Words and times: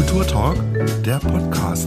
Kulturtalk, 0.00 0.56
der 1.04 1.18
Podcast. 1.18 1.86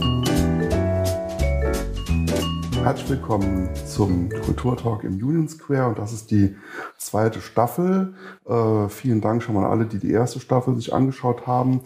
Herzlich 2.80 3.10
willkommen 3.10 3.68
zum 3.88 4.28
Kulturtalk 4.30 5.02
im 5.02 5.14
Union 5.14 5.48
Square 5.48 5.88
und 5.88 5.98
das 5.98 6.12
ist 6.12 6.30
die 6.30 6.54
zweite 6.96 7.40
Staffel. 7.40 8.14
Äh, 8.46 8.88
vielen 8.88 9.20
Dank 9.20 9.42
schon 9.42 9.56
mal 9.56 9.64
an 9.64 9.72
alle, 9.72 9.86
die 9.86 9.98
die 9.98 10.12
erste 10.12 10.38
Staffel 10.38 10.76
sich 10.76 10.94
angeschaut 10.94 11.48
haben. 11.48 11.80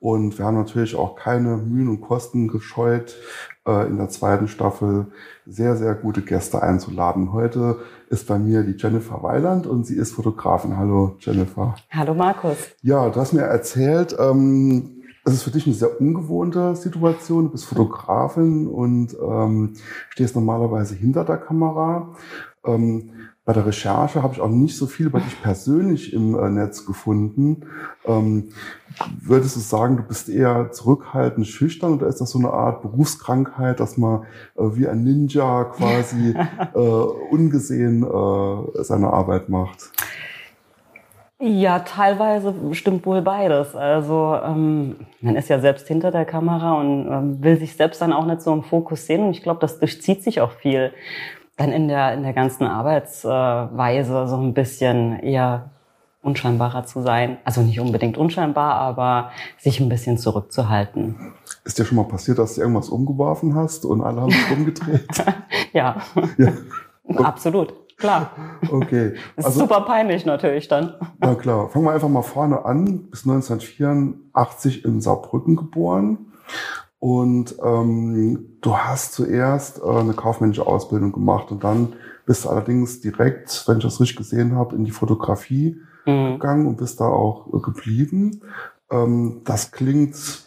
Und 0.00 0.38
wir 0.38 0.46
haben 0.46 0.56
natürlich 0.56 0.96
auch 0.96 1.16
keine 1.16 1.58
Mühen 1.58 1.88
und 1.88 2.00
Kosten 2.00 2.48
gescheut, 2.48 3.14
äh, 3.66 3.86
in 3.86 3.98
der 3.98 4.08
zweiten 4.08 4.48
Staffel 4.48 5.08
sehr, 5.44 5.76
sehr 5.76 5.94
gute 5.94 6.22
Gäste 6.22 6.62
einzuladen. 6.62 7.34
Heute 7.34 7.80
ist 8.08 8.26
bei 8.26 8.38
mir 8.38 8.62
die 8.62 8.76
Jennifer 8.78 9.22
Weiland 9.22 9.66
und 9.66 9.86
sie 9.86 9.96
ist 9.96 10.12
Fotografin. 10.12 10.78
Hallo 10.78 11.16
Jennifer. 11.18 11.74
Hallo 11.90 12.14
Markus. 12.14 12.56
Ja, 12.80 13.10
du 13.10 13.20
hast 13.20 13.34
mir 13.34 13.42
erzählt, 13.42 14.16
ähm, 14.18 14.93
es 15.24 15.34
ist 15.34 15.42
für 15.42 15.50
dich 15.50 15.66
eine 15.66 15.74
sehr 15.74 16.00
ungewohnte 16.00 16.76
Situation. 16.76 17.44
Du 17.44 17.50
bist 17.50 17.64
Fotografin 17.64 18.66
und 18.66 19.16
ähm, 19.20 19.74
stehst 20.10 20.34
normalerweise 20.34 20.94
hinter 20.94 21.24
der 21.24 21.38
Kamera. 21.38 22.14
Ähm, 22.64 23.10
bei 23.46 23.52
der 23.52 23.66
Recherche 23.66 24.22
habe 24.22 24.34
ich 24.34 24.40
auch 24.40 24.48
nicht 24.48 24.76
so 24.76 24.86
viel 24.86 25.06
über 25.06 25.20
dich 25.20 25.42
persönlich 25.42 26.14
im 26.14 26.34
äh, 26.34 26.48
Netz 26.50 26.86
gefunden. 26.86 27.66
Ähm, 28.06 28.50
würdest 29.20 29.56
du 29.56 29.60
sagen, 29.60 29.98
du 29.98 30.02
bist 30.02 30.28
eher 30.28 30.72
zurückhaltend, 30.72 31.46
schüchtern 31.46 31.94
oder 31.94 32.06
ist 32.06 32.20
das 32.20 32.30
so 32.30 32.38
eine 32.38 32.52
Art 32.52 32.82
Berufskrankheit, 32.82 33.80
dass 33.80 33.98
man 33.98 34.22
äh, 34.56 34.62
wie 34.74 34.88
ein 34.88 35.04
Ninja 35.04 35.64
quasi 35.64 36.34
äh, 36.74 36.78
ungesehen 36.78 38.02
äh, 38.02 38.82
seine 38.82 39.12
Arbeit 39.12 39.48
macht? 39.50 39.90
Ja, 41.40 41.80
teilweise 41.80 42.54
stimmt 42.72 43.04
wohl 43.06 43.20
beides. 43.20 43.74
Also 43.74 44.38
ähm, 44.42 44.96
man 45.20 45.36
ist 45.36 45.48
ja 45.48 45.58
selbst 45.58 45.88
hinter 45.88 46.10
der 46.10 46.24
Kamera 46.24 46.74
und 46.74 47.08
ähm, 47.10 47.42
will 47.42 47.58
sich 47.58 47.76
selbst 47.76 48.00
dann 48.00 48.12
auch 48.12 48.24
nicht 48.24 48.40
so 48.40 48.52
im 48.52 48.62
Fokus 48.62 49.06
sehen. 49.06 49.24
Und 49.24 49.30
ich 49.32 49.42
glaube, 49.42 49.60
das 49.60 49.78
durchzieht 49.80 50.22
sich 50.22 50.40
auch 50.40 50.52
viel 50.52 50.92
dann 51.56 51.72
in 51.72 51.88
der, 51.88 52.14
in 52.14 52.22
der 52.22 52.32
ganzen 52.32 52.66
Arbeitsweise 52.66 54.26
so 54.28 54.36
ein 54.36 54.54
bisschen 54.54 55.20
eher 55.20 55.70
unscheinbarer 56.22 56.86
zu 56.86 57.02
sein. 57.02 57.36
Also 57.44 57.60
nicht 57.60 57.80
unbedingt 57.80 58.16
unscheinbar, 58.16 58.74
aber 58.74 59.30
sich 59.58 59.80
ein 59.80 59.88
bisschen 59.88 60.18
zurückzuhalten. 60.18 61.34
Ist 61.64 61.78
dir 61.78 61.84
schon 61.84 61.96
mal 61.96 62.04
passiert, 62.04 62.38
dass 62.38 62.54
du 62.54 62.60
irgendwas 62.60 62.88
umgeworfen 62.88 63.54
hast 63.54 63.84
und 63.84 64.02
alle 64.02 64.20
haben 64.20 64.30
sich 64.30 64.50
umgedreht? 64.56 65.06
ja. 65.72 65.96
ja. 66.38 66.52
Absolut. 67.16 67.74
Klar. 67.96 68.30
Okay. 68.70 69.14
Das 69.14 69.20
ist 69.36 69.44
also, 69.46 69.60
super 69.60 69.82
peinlich 69.82 70.26
natürlich 70.26 70.68
dann. 70.68 70.94
Na 71.18 71.34
klar. 71.34 71.68
Fangen 71.68 71.84
wir 71.84 71.92
einfach 71.92 72.08
mal 72.08 72.22
vorne 72.22 72.64
an. 72.64 73.08
Bis 73.10 73.26
1984 73.26 74.84
in 74.84 75.00
Saarbrücken 75.00 75.56
geboren. 75.56 76.32
Und 76.98 77.56
ähm, 77.62 78.56
du 78.62 78.76
hast 78.78 79.12
zuerst 79.12 79.82
äh, 79.82 79.86
eine 79.86 80.14
kaufmännische 80.14 80.66
Ausbildung 80.66 81.12
gemacht 81.12 81.50
und 81.50 81.62
dann 81.62 81.92
bist 82.24 82.44
du 82.44 82.48
allerdings 82.48 83.02
direkt, 83.02 83.64
wenn 83.66 83.76
ich 83.76 83.84
das 83.84 84.00
richtig 84.00 84.16
gesehen 84.16 84.56
habe, 84.56 84.74
in 84.74 84.84
die 84.84 84.90
Fotografie 84.90 85.76
mhm. 86.06 86.34
gegangen 86.34 86.66
und 86.66 86.78
bist 86.78 87.00
da 87.00 87.04
auch 87.04 87.52
äh, 87.52 87.60
geblieben. 87.60 88.40
Ähm, 88.90 89.42
das 89.44 89.70
klingt 89.70 90.43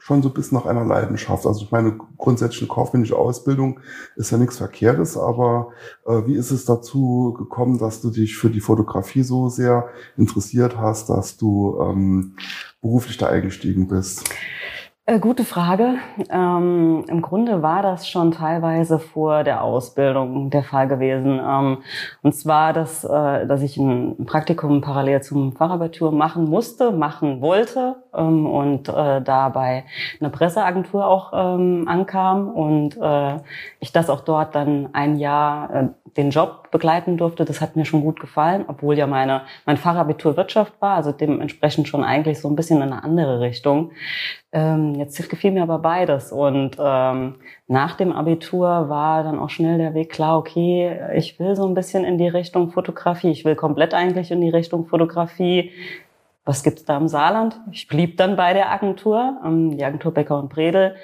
schon 0.00 0.22
so 0.22 0.30
ein 0.30 0.34
bisschen 0.34 0.56
nach 0.56 0.66
einer 0.66 0.84
Leidenschaft. 0.84 1.46
Also 1.46 1.62
ich 1.62 1.70
meine, 1.70 1.98
grundsätzlich 2.16 2.62
eine 2.62 2.68
kaufmännische 2.68 3.16
Ausbildung 3.16 3.80
ist 4.16 4.30
ja 4.30 4.38
nichts 4.38 4.56
Verkehrtes, 4.56 5.16
aber 5.16 5.68
äh, 6.06 6.26
wie 6.26 6.34
ist 6.34 6.50
es 6.50 6.64
dazu 6.64 7.34
gekommen, 7.38 7.78
dass 7.78 8.00
du 8.00 8.10
dich 8.10 8.36
für 8.36 8.50
die 8.50 8.60
Fotografie 8.60 9.22
so 9.22 9.48
sehr 9.48 9.88
interessiert 10.16 10.78
hast, 10.78 11.10
dass 11.10 11.36
du 11.36 11.78
ähm, 11.82 12.34
beruflich 12.80 13.18
da 13.18 13.26
eingestiegen 13.26 13.88
bist? 13.88 14.24
Äh, 15.10 15.18
gute 15.18 15.42
Frage. 15.44 15.96
Ähm, 16.30 17.04
Im 17.08 17.20
Grunde 17.20 17.62
war 17.62 17.82
das 17.82 18.08
schon 18.08 18.30
teilweise 18.30 19.00
vor 19.00 19.42
der 19.42 19.64
Ausbildung 19.64 20.50
der 20.50 20.62
Fall 20.62 20.86
gewesen. 20.86 21.40
Ähm, 21.44 21.78
und 22.22 22.32
zwar, 22.32 22.72
dass, 22.72 23.02
äh, 23.02 23.44
dass 23.44 23.60
ich 23.62 23.76
ein 23.76 24.24
Praktikum 24.24 24.80
parallel 24.82 25.20
zum 25.20 25.52
Fachabitur 25.52 26.12
machen 26.12 26.44
musste, 26.44 26.92
machen 26.92 27.40
wollte 27.40 27.96
ähm, 28.14 28.46
und 28.46 28.88
äh, 28.88 29.20
dabei 29.20 29.82
eine 30.20 30.30
Presseagentur 30.30 31.04
auch 31.04 31.32
ähm, 31.34 31.88
ankam 31.88 32.48
und 32.48 32.96
äh, 32.96 33.38
ich 33.80 33.90
das 33.90 34.10
auch 34.10 34.20
dort 34.20 34.54
dann 34.54 34.90
ein 34.92 35.16
Jahr 35.16 35.74
äh, 35.74 35.88
den 36.16 36.30
Job 36.30 36.69
begleiten 36.70 37.16
durfte. 37.16 37.44
Das 37.44 37.60
hat 37.60 37.76
mir 37.76 37.84
schon 37.84 38.02
gut 38.02 38.20
gefallen, 38.20 38.64
obwohl 38.66 38.96
ja 38.96 39.06
meine, 39.06 39.42
mein 39.66 39.76
Fachabitur 39.76 40.36
Wirtschaft 40.36 40.72
war, 40.80 40.96
also 40.96 41.12
dementsprechend 41.12 41.88
schon 41.88 42.04
eigentlich 42.04 42.40
so 42.40 42.48
ein 42.48 42.56
bisschen 42.56 42.78
in 42.78 42.92
eine 42.92 43.04
andere 43.04 43.40
Richtung. 43.40 43.92
Ähm, 44.52 44.94
jetzt 44.96 45.28
gefiel 45.28 45.52
mir 45.52 45.62
aber 45.62 45.78
beides. 45.78 46.32
Und 46.32 46.76
ähm, 46.78 47.36
nach 47.68 47.96
dem 47.96 48.12
Abitur 48.12 48.88
war 48.88 49.22
dann 49.22 49.38
auch 49.38 49.50
schnell 49.50 49.78
der 49.78 49.94
Weg 49.94 50.10
klar, 50.10 50.38
okay, 50.38 50.98
ich 51.14 51.38
will 51.38 51.56
so 51.56 51.66
ein 51.66 51.74
bisschen 51.74 52.04
in 52.04 52.18
die 52.18 52.28
Richtung 52.28 52.70
Fotografie. 52.70 53.30
Ich 53.30 53.44
will 53.44 53.56
komplett 53.56 53.94
eigentlich 53.94 54.30
in 54.30 54.40
die 54.40 54.50
Richtung 54.50 54.86
Fotografie. 54.86 55.70
Was 56.44 56.62
gibt's 56.62 56.84
da 56.84 56.96
im 56.96 57.06
Saarland? 57.06 57.60
Ich 57.70 57.86
blieb 57.86 58.16
dann 58.16 58.36
bei 58.36 58.52
der 58.54 58.72
Agentur, 58.72 59.38
ähm, 59.44 59.76
die 59.76 59.84
Agentur 59.84 60.12
Becker 60.12 60.38
und 60.38 60.48
Bredel, 60.48 60.96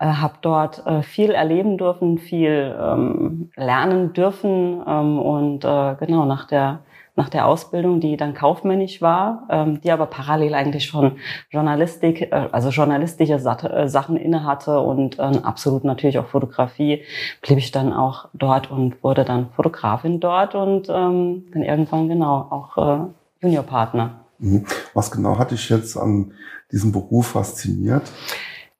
äh, 0.00 0.06
habe 0.06 0.34
dort 0.40 0.84
äh, 0.86 1.02
viel 1.02 1.30
erleben 1.30 1.78
dürfen, 1.78 2.18
viel 2.18 2.74
ähm, 2.80 3.50
lernen 3.54 4.12
dürfen 4.12 4.82
ähm, 4.86 5.18
und 5.18 5.64
äh, 5.64 5.94
genau 6.00 6.24
nach 6.24 6.46
der 6.46 6.80
nach 7.16 7.28
der 7.28 7.46
Ausbildung, 7.46 8.00
die 8.00 8.16
dann 8.16 8.32
kaufmännisch 8.32 9.02
war, 9.02 9.46
ähm, 9.50 9.80
die 9.82 9.90
aber 9.90 10.06
parallel 10.06 10.54
eigentlich 10.54 10.86
schon 10.86 11.18
Journalistik, 11.50 12.22
äh, 12.22 12.48
also 12.50 12.70
journalistische 12.70 13.34
äh, 13.34 13.88
Sachen 13.88 14.16
innehatte 14.16 14.80
und 14.80 15.18
äh, 15.18 15.22
absolut 15.42 15.84
natürlich 15.84 16.18
auch 16.18 16.28
Fotografie, 16.28 17.02
blieb 17.42 17.58
ich 17.58 17.72
dann 17.72 17.92
auch 17.92 18.28
dort 18.32 18.70
und 18.70 19.02
wurde 19.02 19.24
dann 19.24 19.50
Fotografin 19.54 20.20
dort 20.20 20.54
und 20.54 20.88
ähm, 20.88 21.44
dann 21.52 21.62
irgendwann 21.62 22.08
genau 22.08 22.46
auch 22.50 22.78
äh, 22.78 23.06
Juniorpartner. 23.42 24.20
Mhm. 24.38 24.64
Was 24.94 25.10
genau 25.10 25.38
hat 25.38 25.50
dich 25.50 25.68
jetzt 25.68 25.98
an 25.98 26.32
diesem 26.72 26.92
Beruf 26.92 27.32
fasziniert? 27.32 28.04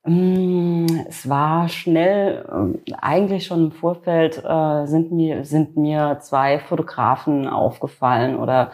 Mm, 0.03 0.87
es 1.07 1.29
war 1.29 1.69
schnell, 1.69 2.43
äh, 2.87 2.93
eigentlich 2.99 3.45
schon 3.45 3.65
im 3.65 3.71
Vorfeld 3.71 4.43
äh, 4.43 4.87
sind 4.87 5.11
mir, 5.11 5.45
sind 5.45 5.77
mir 5.77 6.17
zwei 6.21 6.57
Fotografen 6.59 7.47
aufgefallen 7.47 8.37
oder 8.37 8.71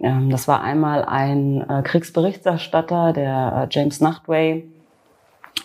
ähm, 0.00 0.30
das 0.30 0.48
war 0.48 0.62
einmal 0.62 1.04
ein 1.04 1.68
äh, 1.68 1.82
Kriegsberichterstatter, 1.82 3.12
der 3.12 3.68
James 3.70 4.00
Nachtway. 4.00 4.64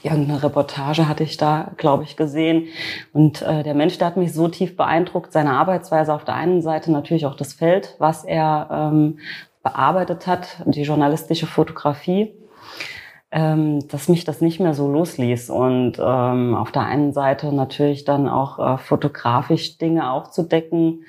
Irgendeine 0.04 0.44
Reportage 0.44 1.08
hatte 1.08 1.24
ich 1.24 1.38
da, 1.38 1.72
glaube 1.78 2.04
ich, 2.04 2.16
gesehen. 2.16 2.68
Und 3.14 3.42
äh, 3.42 3.64
der 3.64 3.76
Mensch, 3.76 3.98
der 3.98 4.08
hat 4.08 4.18
mich 4.18 4.34
so 4.34 4.48
tief 4.50 4.78
beeindruckt, 4.78 5.32
seine 5.34 5.54
Arbeitsweise 5.54 6.14
auf 6.14 6.26
der 6.26 6.36
einen 6.36 6.62
Seite, 6.62 6.92
natürlich 6.92 7.26
auch 7.26 7.36
das 7.36 7.54
Feld, 7.54 7.96
was 8.00 8.24
er 8.24 8.68
ähm, 8.72 9.20
bearbeitet 9.64 10.28
hat, 10.28 10.62
die 10.66 10.84
journalistische 10.84 11.48
Fotografie 11.48 12.34
ähm, 13.32 13.88
dass 13.88 14.10
mich 14.10 14.24
das 14.24 14.42
nicht 14.42 14.60
mehr 14.60 14.74
so 14.74 14.92
losließ. 14.92 15.50
Und 15.50 15.94
ähm, 16.00 16.56
auf 16.56 16.72
der 16.72 16.84
einen 16.84 17.14
Seite 17.14 17.54
natürlich 17.54 18.06
dann 18.06 18.28
auch 18.28 18.60
äh, 18.60 18.78
fotografisch 18.78 19.78
Dinge 19.78 20.12
aufzudecken 20.12 21.06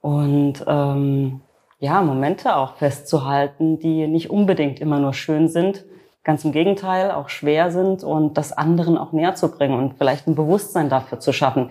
und 0.00 0.64
ähm, 0.66 1.40
ja, 1.78 2.02
Momente 2.02 2.56
auch 2.56 2.76
festzuhalten, 2.76 3.78
die 3.78 4.06
nicht 4.06 4.30
unbedingt 4.30 4.80
immer 4.80 4.98
nur 4.98 5.12
schön 5.12 5.48
sind, 5.48 5.84
ganz 6.24 6.44
im 6.44 6.52
Gegenteil 6.52 7.10
auch 7.10 7.28
schwer 7.28 7.70
sind 7.70 8.02
und 8.02 8.38
das 8.38 8.52
anderen 8.52 8.96
auch 8.96 9.12
näher 9.12 9.34
zu 9.34 9.48
bringen 9.50 9.78
und 9.78 9.98
vielleicht 9.98 10.26
ein 10.26 10.34
Bewusstsein 10.34 10.88
dafür 10.88 11.20
zu 11.20 11.32
schaffen. 11.32 11.70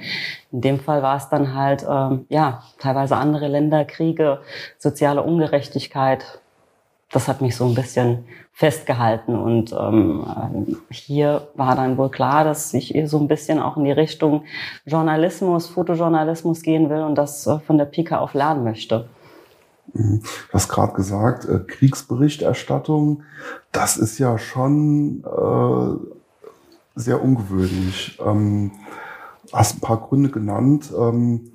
In 0.51 0.61
dem 0.61 0.79
Fall 0.79 1.01
war 1.01 1.17
es 1.17 1.29
dann 1.29 1.55
halt 1.55 1.85
ähm, 1.89 2.25
ja 2.29 2.61
teilweise 2.77 3.17
andere 3.17 3.47
Länder, 3.47 3.85
Kriege, 3.85 4.41
soziale 4.77 5.23
Ungerechtigkeit, 5.23 6.41
das 7.13 7.27
hat 7.27 7.41
mich 7.41 7.55
so 7.55 7.65
ein 7.65 7.75
bisschen 7.75 8.25
festgehalten. 8.51 9.35
Und 9.35 9.71
ähm, 9.71 10.25
hier 10.89 11.47
war 11.55 11.75
dann 11.75 11.97
wohl 11.97 12.09
klar, 12.09 12.43
dass 12.43 12.73
ich 12.73 12.93
so 13.05 13.19
ein 13.19 13.27
bisschen 13.27 13.59
auch 13.59 13.77
in 13.77 13.85
die 13.85 13.91
Richtung 13.91 14.43
Journalismus, 14.85 15.67
Fotojournalismus 15.67 16.61
gehen 16.61 16.89
will 16.89 17.03
und 17.03 17.15
das 17.15 17.47
äh, 17.47 17.59
von 17.59 17.77
der 17.77 17.85
Pika 17.85 18.19
auf 18.19 18.33
lernen 18.33 18.63
möchte. 18.63 19.07
Mhm. 19.93 20.21
Du 20.21 20.53
hast 20.53 20.69
gerade 20.69 20.93
gesagt, 20.93 21.45
äh, 21.45 21.59
Kriegsberichterstattung, 21.59 23.23
das 23.71 23.97
ist 23.97 24.17
ja 24.17 24.37
schon 24.37 25.23
äh, 25.23 26.99
sehr 26.99 27.23
ungewöhnlich. 27.23 28.19
Ähm, 28.25 28.71
hast 29.51 29.77
ein 29.77 29.81
paar 29.81 29.97
Gründe 29.97 30.29
genannt. 30.29 30.91
Ähm, 30.97 31.51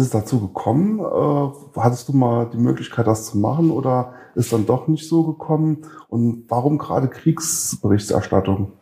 ist 0.00 0.06
es 0.06 0.10
dazu 0.10 0.40
gekommen? 0.40 0.98
Äh, 0.98 1.80
hattest 1.80 2.08
du 2.08 2.12
mal 2.12 2.48
die 2.50 2.58
Möglichkeit, 2.58 3.06
das 3.06 3.26
zu 3.26 3.38
machen 3.38 3.70
oder 3.70 4.14
ist 4.34 4.52
dann 4.52 4.66
doch 4.66 4.88
nicht 4.88 5.08
so 5.08 5.24
gekommen? 5.24 5.86
Und 6.08 6.44
warum 6.48 6.78
gerade 6.78 7.08
Kriegsberichterstattung? 7.08 8.72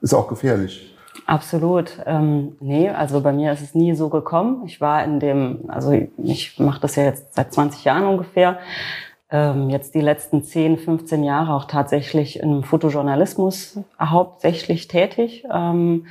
Ist 0.00 0.14
auch 0.14 0.28
gefährlich. 0.28 0.94
Absolut. 1.26 1.98
Ähm, 2.06 2.56
nee, 2.60 2.88
also 2.88 3.20
bei 3.20 3.32
mir 3.32 3.52
ist 3.52 3.62
es 3.62 3.74
nie 3.74 3.94
so 3.94 4.08
gekommen. 4.08 4.62
Ich 4.66 4.80
war 4.80 5.04
in 5.04 5.20
dem, 5.20 5.64
also 5.68 5.92
ich 6.18 6.58
mache 6.58 6.80
das 6.80 6.96
ja 6.96 7.04
jetzt 7.04 7.34
seit 7.34 7.52
20 7.52 7.84
Jahren 7.84 8.04
ungefähr. 8.04 8.58
ähm, 9.30 9.70
jetzt 9.70 9.94
die 9.94 10.00
letzten 10.00 10.44
10, 10.44 10.78
15 10.78 11.24
Jahre 11.24 11.54
auch 11.54 11.64
tatsächlich 11.64 12.38
im 12.38 12.62
Fotojournalismus 12.62 13.80
hauptsächlich 13.98 14.88
tätig. 14.88 15.44
Ähm, 15.50 16.06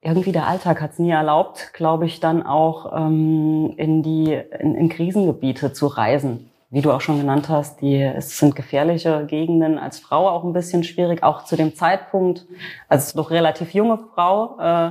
irgendwie 0.00 0.32
der 0.32 0.46
Alltag 0.46 0.80
hat 0.80 0.92
es 0.92 0.98
nie 0.98 1.10
erlaubt, 1.10 1.72
glaube 1.72 2.06
ich, 2.06 2.20
dann 2.20 2.44
auch 2.44 2.92
ähm, 2.96 3.74
in 3.76 4.02
die 4.02 4.40
in, 4.58 4.74
in 4.74 4.88
Krisengebiete 4.88 5.72
zu 5.72 5.86
reisen 5.86 6.50
wie 6.70 6.82
du 6.82 6.92
auch 6.92 7.00
schon 7.00 7.18
genannt 7.18 7.48
hast, 7.48 7.80
die, 7.80 8.00
es 8.00 8.38
sind 8.38 8.56
gefährliche 8.56 9.24
Gegenden 9.26 9.78
als 9.78 9.98
Frau 9.98 10.28
auch 10.28 10.44
ein 10.44 10.52
bisschen 10.52 10.82
schwierig, 10.82 11.22
auch 11.22 11.44
zu 11.44 11.56
dem 11.56 11.74
Zeitpunkt, 11.74 12.46
als 12.88 13.14
noch 13.14 13.30
relativ 13.30 13.72
junge 13.72 13.98
Frau. 14.14 14.58
Äh, 14.58 14.90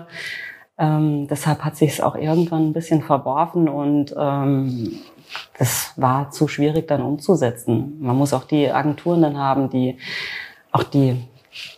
ähm, 0.78 1.28
deshalb 1.28 1.64
hat 1.64 1.76
sich 1.76 1.92
es 1.92 2.02
auch 2.02 2.16
irgendwann 2.16 2.70
ein 2.70 2.74
bisschen 2.74 3.02
verworfen 3.02 3.68
und 3.68 4.16
ähm, 4.18 5.00
das 5.58 5.94
war 5.96 6.32
zu 6.32 6.48
schwierig 6.48 6.88
dann 6.88 7.02
umzusetzen. 7.02 7.98
Man 8.00 8.18
muss 8.18 8.34
auch 8.34 8.46
die 8.46 8.72
Agenturen 8.72 9.22
dann 9.22 9.38
haben, 9.38 9.70
die 9.70 9.98
auch 10.72 10.84
die 10.84 11.22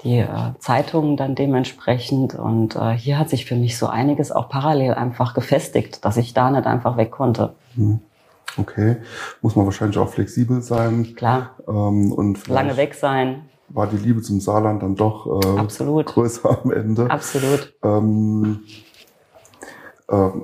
die 0.04 0.20
äh, 0.20 0.28
Zeitungen 0.60 1.18
dann 1.18 1.36
dementsprechend. 1.36 2.36
Und 2.36 2.76
äh, 2.76 2.92
hier 2.92 3.20
hat 3.20 3.30
sich 3.30 3.46
für 3.46 3.56
mich 3.56 3.78
so 3.78 3.88
einiges 3.88 4.32
auch 4.32 4.50
parallel 4.50 4.94
einfach 4.94 5.34
gefestigt, 5.34 6.04
dass 6.06 6.18
ich 6.18 6.34
da 6.34 6.50
nicht 6.52 6.66
einfach 6.66 6.98
weg 6.98 7.12
konnte. 7.12 7.56
Hm. 7.76 8.00
Okay, 8.60 8.98
muss 9.42 9.56
man 9.56 9.66
wahrscheinlich 9.66 9.98
auch 10.00 10.10
flexibel 10.10 10.62
sein. 10.62 11.14
Klar. 11.16 11.52
Ähm, 11.68 12.12
und 12.12 12.48
lange 12.48 12.76
weg 12.76 12.96
sein. 12.96 13.50
War 13.70 13.86
die 13.88 13.98
Liebe 13.98 14.22
zum 14.22 14.40
Saarland 14.40 14.82
dann 14.82 14.96
doch 14.96 15.44
äh, 15.44 15.60
Absolut. 15.60 16.08
größer 16.08 16.64
am 16.64 16.72
Ende? 16.72 17.12
Absolut. 17.12 17.74
Ähm, 17.84 18.62
ähm, 20.10 20.44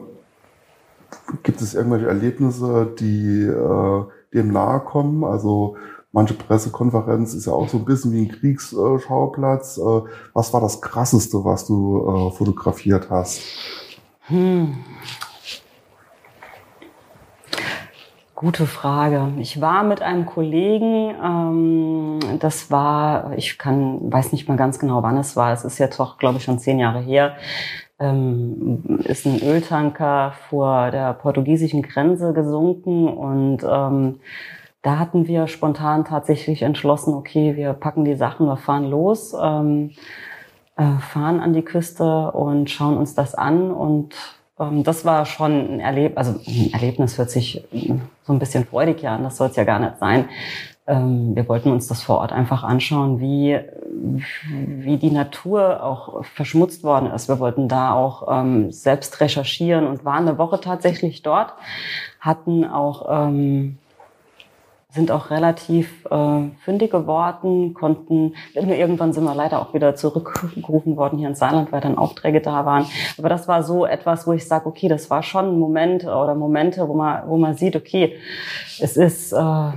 gibt 1.42 1.62
es 1.62 1.74
irgendwelche 1.74 2.08
Erlebnisse, 2.08 2.94
die 3.00 3.46
äh, 3.46 4.04
dem 4.34 4.52
nahe 4.52 4.82
kommen? 4.82 5.24
Also 5.24 5.78
manche 6.14 6.36
Pressekonferenz 6.36 7.34
ist 7.34 7.48
ja 7.48 7.54
auch 7.54 7.68
so 7.68 7.78
ein 7.78 7.86
bisschen 7.86 8.14
wie 8.14 8.22
ein 8.22 8.30
Kriegsschauplatz. 8.30 9.78
Äh, 9.78 10.02
was 10.34 10.54
war 10.54 10.62
das 10.62 10.80
Krasseste, 10.80 11.44
was 11.44 11.66
du 11.66 12.30
äh, 12.30 12.32
fotografiert 12.32 13.10
hast? 13.10 13.42
Hm. 14.28 14.76
Gute 18.36 18.66
Frage. 18.66 19.34
Ich 19.40 19.60
war 19.62 19.84
mit 19.84 20.02
einem 20.02 20.26
Kollegen, 20.26 21.16
ähm, 21.24 22.20
das 22.40 22.70
war, 22.70 23.38
ich 23.38 23.58
kann, 23.58 24.12
weiß 24.12 24.34
nicht 24.34 24.48
mal 24.48 24.58
ganz 24.58 24.80
genau, 24.80 25.02
wann 25.02 25.18
es 25.18 25.36
war. 25.36 25.54
Es 25.54 25.64
ist 25.64 25.78
jetzt 25.78 26.00
doch, 26.00 26.18
glaube 26.18 26.38
ich, 26.38 26.44
schon 26.44 26.60
zehn 26.60 26.78
Jahre 26.78 27.00
her. 27.00 27.36
Ähm, 28.00 29.00
ist 29.06 29.26
ein 29.26 29.42
Öltanker 29.42 30.34
vor 30.50 30.92
der 30.92 31.14
portugiesischen 31.14 31.84
Grenze 31.84 32.34
gesunken 32.34 33.08
und 33.08 33.64
ähm, 33.64 34.20
da 34.84 35.00
hatten 35.00 35.28
wir 35.28 35.48
spontan 35.48 36.06
tatsächlich 36.06 36.62
entschlossen, 36.62 37.14
okay, 37.14 37.56
wir 37.56 37.74
packen 37.74 38.06
die 38.06 38.16
Sachen, 38.16 38.46
wir 38.46 38.58
fahren 38.58 38.90
los, 38.90 39.34
ähm, 39.42 39.92
äh, 40.76 40.98
fahren 41.00 41.40
an 41.40 41.54
die 41.54 41.62
Küste 41.64 42.32
und 42.32 42.70
schauen 42.70 42.98
uns 42.98 43.16
das 43.16 43.34
an 43.34 43.72
und 43.72 44.14
ähm, 44.60 44.84
das 44.84 45.06
war 45.06 45.26
schon 45.26 45.52
ein 45.52 45.80
Erlebnis, 45.80 46.18
also 46.18 46.40
ein 46.46 46.74
Erlebnis 46.74 47.18
hört 47.18 47.32
sich 47.32 47.64
so 48.24 48.34
ein 48.34 48.40
bisschen 48.40 48.66
freudig 48.66 49.08
an, 49.08 49.24
das 49.24 49.38
soll 49.38 49.48
es 49.50 49.56
ja 49.56 49.64
gar 49.64 49.80
nicht 49.80 49.98
sein. 50.00 50.26
Ähm, 50.86 51.34
wir 51.34 51.48
wollten 51.48 51.72
uns 51.72 51.88
das 51.88 52.02
vor 52.02 52.18
Ort 52.18 52.34
einfach 52.34 52.64
anschauen, 52.64 53.22
wie, 53.22 53.58
wie 54.68 54.98
die 54.98 55.12
Natur 55.12 55.82
auch 55.82 56.26
verschmutzt 56.26 56.84
worden 56.84 57.10
ist. 57.10 57.30
Wir 57.30 57.40
wollten 57.40 57.70
da 57.70 57.94
auch 57.94 58.28
ähm, 58.30 58.70
selbst 58.70 59.22
recherchieren 59.22 59.88
und 59.88 60.04
waren 60.04 60.28
eine 60.28 60.38
Woche 60.38 60.60
tatsächlich 60.60 61.22
dort, 61.22 61.54
hatten 62.20 62.66
auch 62.66 63.06
ähm, 63.10 63.78
sind 64.94 65.10
auch 65.10 65.32
relativ 65.32 66.06
äh, 66.06 66.50
fündig 66.64 66.92
geworden, 66.92 67.74
konnten, 67.74 68.36
irgendwann 68.54 69.12
sind 69.12 69.24
wir 69.24 69.34
leider 69.34 69.60
auch 69.60 69.74
wieder 69.74 69.96
zurückgerufen 69.96 70.98
worden 70.98 71.18
hier 71.18 71.30
in 71.30 71.36
Saarland, 71.36 71.72
weil 71.72 71.82
dann 71.82 71.98
Aufträge 71.98 72.42
da 72.42 72.66
waren. 72.66 72.86
Aber 73.18 73.28
das 73.28 73.48
war 73.48 73.64
so 73.64 73.86
etwas, 73.86 74.28
wo 74.28 74.34
ich 74.34 74.48
sage, 74.48 74.68
okay, 74.68 74.88
das 74.88 75.10
war 75.10 75.24
schon 75.24 75.46
ein 75.46 75.60
Moment 75.60 76.04
oder 76.04 76.36
Momente, 76.36 76.88
wo 76.88 76.94
man, 76.94 77.28
wo 77.28 77.38
man 77.38 77.56
sieht, 77.56 77.76
okay, 77.76 78.18
es 78.80 78.96
ist 78.96 79.34
äh, 79.34 79.72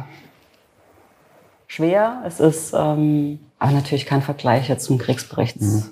schwer, 1.67 2.23
es 2.27 2.41
ist 2.41 2.75
ähm, 2.77 3.39
aber 3.59 3.73
natürlich 3.73 4.05
kein 4.05 4.21
Vergleich 4.21 4.69
jetzt 4.69 4.85
zum 4.85 4.99
Kriegsbericht. 4.99 5.61
Mhm. 5.61 5.85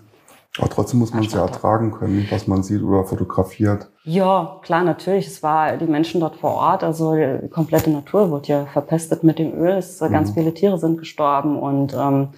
Aber 0.58 0.68
trotzdem 0.68 1.00
muss 1.00 1.12
man 1.12 1.24
es 1.24 1.32
ja 1.32 1.40
ertragen 1.40 1.90
können, 1.90 2.28
was 2.30 2.46
man 2.46 2.62
sieht 2.62 2.82
oder 2.82 3.04
fotografiert. 3.04 3.88
Ja, 4.04 4.60
klar, 4.62 4.84
natürlich. 4.84 5.26
Es 5.26 5.42
war 5.42 5.76
die 5.76 5.86
Menschen 5.86 6.20
dort 6.20 6.36
vor 6.36 6.54
Ort, 6.54 6.84
also 6.84 7.14
die 7.16 7.48
komplette 7.48 7.90
Natur 7.90 8.30
wurde 8.30 8.48
ja 8.48 8.66
verpestet 8.66 9.24
mit 9.24 9.40
dem 9.40 9.52
Öl. 9.52 9.72
Es, 9.72 10.00
mhm. 10.00 10.12
Ganz 10.12 10.30
viele 10.30 10.54
Tiere 10.54 10.78
sind 10.78 10.98
gestorben 10.98 11.58
und 11.58 11.92
ähm, 11.94 12.28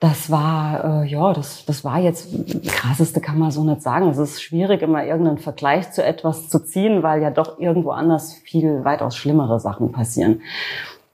das 0.00 0.28
war, 0.30 1.04
äh, 1.04 1.06
ja, 1.06 1.32
das, 1.32 1.64
das 1.64 1.84
war 1.84 1.98
jetzt, 1.98 2.28
krasseste 2.66 3.20
kann 3.20 3.38
man 3.38 3.52
so 3.52 3.64
nicht 3.64 3.80
sagen. 3.80 4.08
Es 4.08 4.18
ist 4.18 4.42
schwierig, 4.42 4.82
immer 4.82 5.04
irgendeinen 5.04 5.38
Vergleich 5.38 5.92
zu 5.92 6.04
etwas 6.04 6.48
zu 6.48 6.58
ziehen, 6.58 7.02
weil 7.02 7.22
ja 7.22 7.30
doch 7.30 7.58
irgendwo 7.58 7.90
anders 7.90 8.34
viel 8.34 8.84
weitaus 8.84 9.16
schlimmere 9.16 9.60
Sachen 9.60 9.92
passieren. 9.92 10.42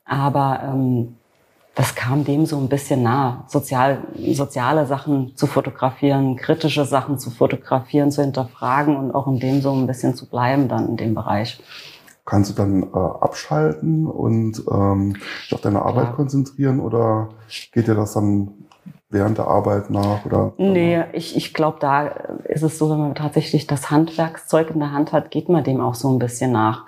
Aber 0.07 0.61
ähm, 0.65 1.17
das 1.81 1.95
kam 1.95 2.25
dem 2.25 2.45
so 2.45 2.59
ein 2.59 2.69
bisschen 2.69 3.03
nah, 3.03 3.45
sozial, 3.49 4.03
soziale 4.35 4.85
Sachen 4.85 5.35
zu 5.35 5.47
fotografieren, 5.47 6.37
kritische 6.37 6.85
Sachen 6.85 7.19
zu 7.19 7.31
fotografieren, 7.31 8.11
zu 8.11 8.21
hinterfragen 8.21 8.99
und 8.99 9.15
auch 9.15 9.27
in 9.29 9.41
dem 9.41 9.63
so 9.63 9.73
ein 9.73 9.87
bisschen 9.87 10.15
zu 10.15 10.29
bleiben 10.29 10.69
dann 10.69 10.91
in 10.91 10.97
dem 10.99 11.15
Bereich. 11.15 11.59
Kannst 12.27 12.51
du 12.51 12.55
dann 12.55 12.83
äh, 12.83 12.87
abschalten 12.97 14.07
und 14.07 14.63
ähm, 14.71 15.17
dich 15.43 15.55
auf 15.55 15.63
deine 15.63 15.81
Arbeit 15.81 16.09
ja. 16.09 16.13
konzentrieren 16.13 16.81
oder 16.81 17.31
geht 17.73 17.89
dir 17.89 17.95
das 17.95 18.13
dann 18.13 18.67
während 19.11 19.39
der 19.39 19.49
Arbeit 19.49 19.91
nach? 19.91 20.25
Oder 20.25 20.53
nee, 20.57 21.03
ich, 21.13 21.37
ich 21.37 21.53
glaube, 21.53 21.79
da 21.81 22.07
ist 22.45 22.63
es 22.63 22.79
so, 22.79 22.91
wenn 22.91 23.01
man 23.01 23.15
tatsächlich 23.15 23.67
das 23.67 23.91
Handwerkszeug 23.91 24.71
in 24.71 24.79
der 24.79 24.93
Hand 24.93 25.13
hat, 25.13 25.31
geht 25.31 25.49
man 25.49 25.65
dem 25.65 25.81
auch 25.81 25.95
so 25.95 26.11
ein 26.11 26.19
bisschen 26.19 26.53
nach 26.53 26.87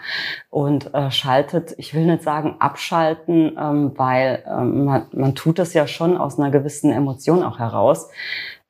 und 0.51 0.95
äh, 0.95 1.11
schaltet, 1.11 1.75
ich 1.79 1.95
will 1.95 2.07
nicht 2.07 2.23
sagen 2.23 2.57
abschalten, 2.61 3.57
ähm, 3.59 3.93
weil 3.97 4.43
ähm, 4.47 4.85
man, 4.85 5.07
man 5.13 5.35
tut 5.35 5.59
es 5.59 5.75
ja 5.75 5.87
schon 5.87 6.17
aus 6.17 6.39
einer 6.39 6.51
gewissen 6.51 6.93
Emotion 6.93 7.43
auch 7.43 7.59
heraus. 7.59 8.09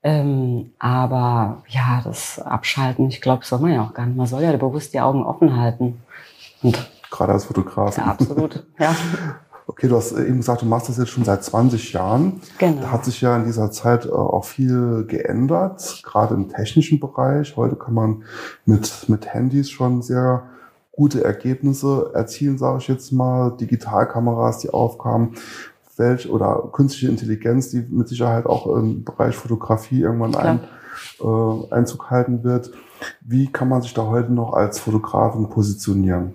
Ähm, 0.04 0.72
aber 0.78 1.62
ja, 1.68 2.00
das 2.02 2.40
Abschalten, 2.40 3.08
ich 3.08 3.20
glaube, 3.20 3.44
soll 3.44 3.60
man 3.60 3.72
ja 3.72 3.84
auch 3.84 3.94
gar 3.94 4.06
nicht. 4.06 4.16
Man 4.16 4.26
soll 4.26 4.42
ja 4.42 4.56
bewusst 4.56 4.94
die 4.94 5.00
Augen 5.00 5.22
offen 5.22 5.56
halten. 5.56 6.02
Und 6.62 6.90
Gerade 7.10 7.34
als 7.34 7.44
Fotograf. 7.44 7.98
Ja, 7.98 8.04
absolut. 8.04 8.64
Ja. 8.78 8.96
Okay, 9.66 9.88
du 9.88 9.96
hast 9.96 10.12
eben 10.12 10.38
gesagt, 10.38 10.62
du 10.62 10.66
machst 10.66 10.88
das 10.88 10.98
jetzt 10.98 11.10
schon 11.10 11.24
seit 11.24 11.44
20 11.44 11.92
Jahren. 11.92 12.40
Genau. 12.58 12.82
Da 12.82 12.90
hat 12.90 13.04
sich 13.04 13.20
ja 13.20 13.36
in 13.36 13.44
dieser 13.44 13.70
Zeit 13.70 14.06
äh, 14.06 14.10
auch 14.10 14.44
viel 14.44 15.04
geändert, 15.06 16.02
gerade 16.04 16.34
im 16.34 16.48
technischen 16.48 16.98
Bereich. 16.98 17.56
Heute 17.56 17.76
kann 17.76 17.94
man 17.94 18.24
mit, 18.66 19.08
mit 19.08 19.32
Handys 19.32 19.70
schon 19.70 20.02
sehr 20.02 20.44
gute 20.90 21.24
Ergebnisse 21.24 22.10
erzielen, 22.12 22.58
sage 22.58 22.78
ich 22.78 22.88
jetzt 22.88 23.12
mal. 23.12 23.56
Digitalkameras, 23.56 24.58
die 24.58 24.70
aufkamen, 24.70 25.36
welch, 25.96 26.28
oder 26.28 26.68
künstliche 26.72 27.08
Intelligenz, 27.08 27.70
die 27.70 27.84
mit 27.88 28.08
Sicherheit 28.08 28.46
auch 28.46 28.66
im 28.66 29.04
Bereich 29.04 29.36
Fotografie 29.36 30.02
irgendwann 30.02 30.34
ein, 30.34 30.60
äh, 31.20 31.72
Einzug 31.74 32.10
halten 32.10 32.42
wird. 32.44 32.72
Wie 33.20 33.50
kann 33.50 33.68
man 33.68 33.82
sich 33.82 33.94
da 33.94 34.06
heute 34.06 34.32
noch 34.32 34.52
als 34.52 34.80
Fotografin 34.80 35.48
positionieren? 35.48 36.34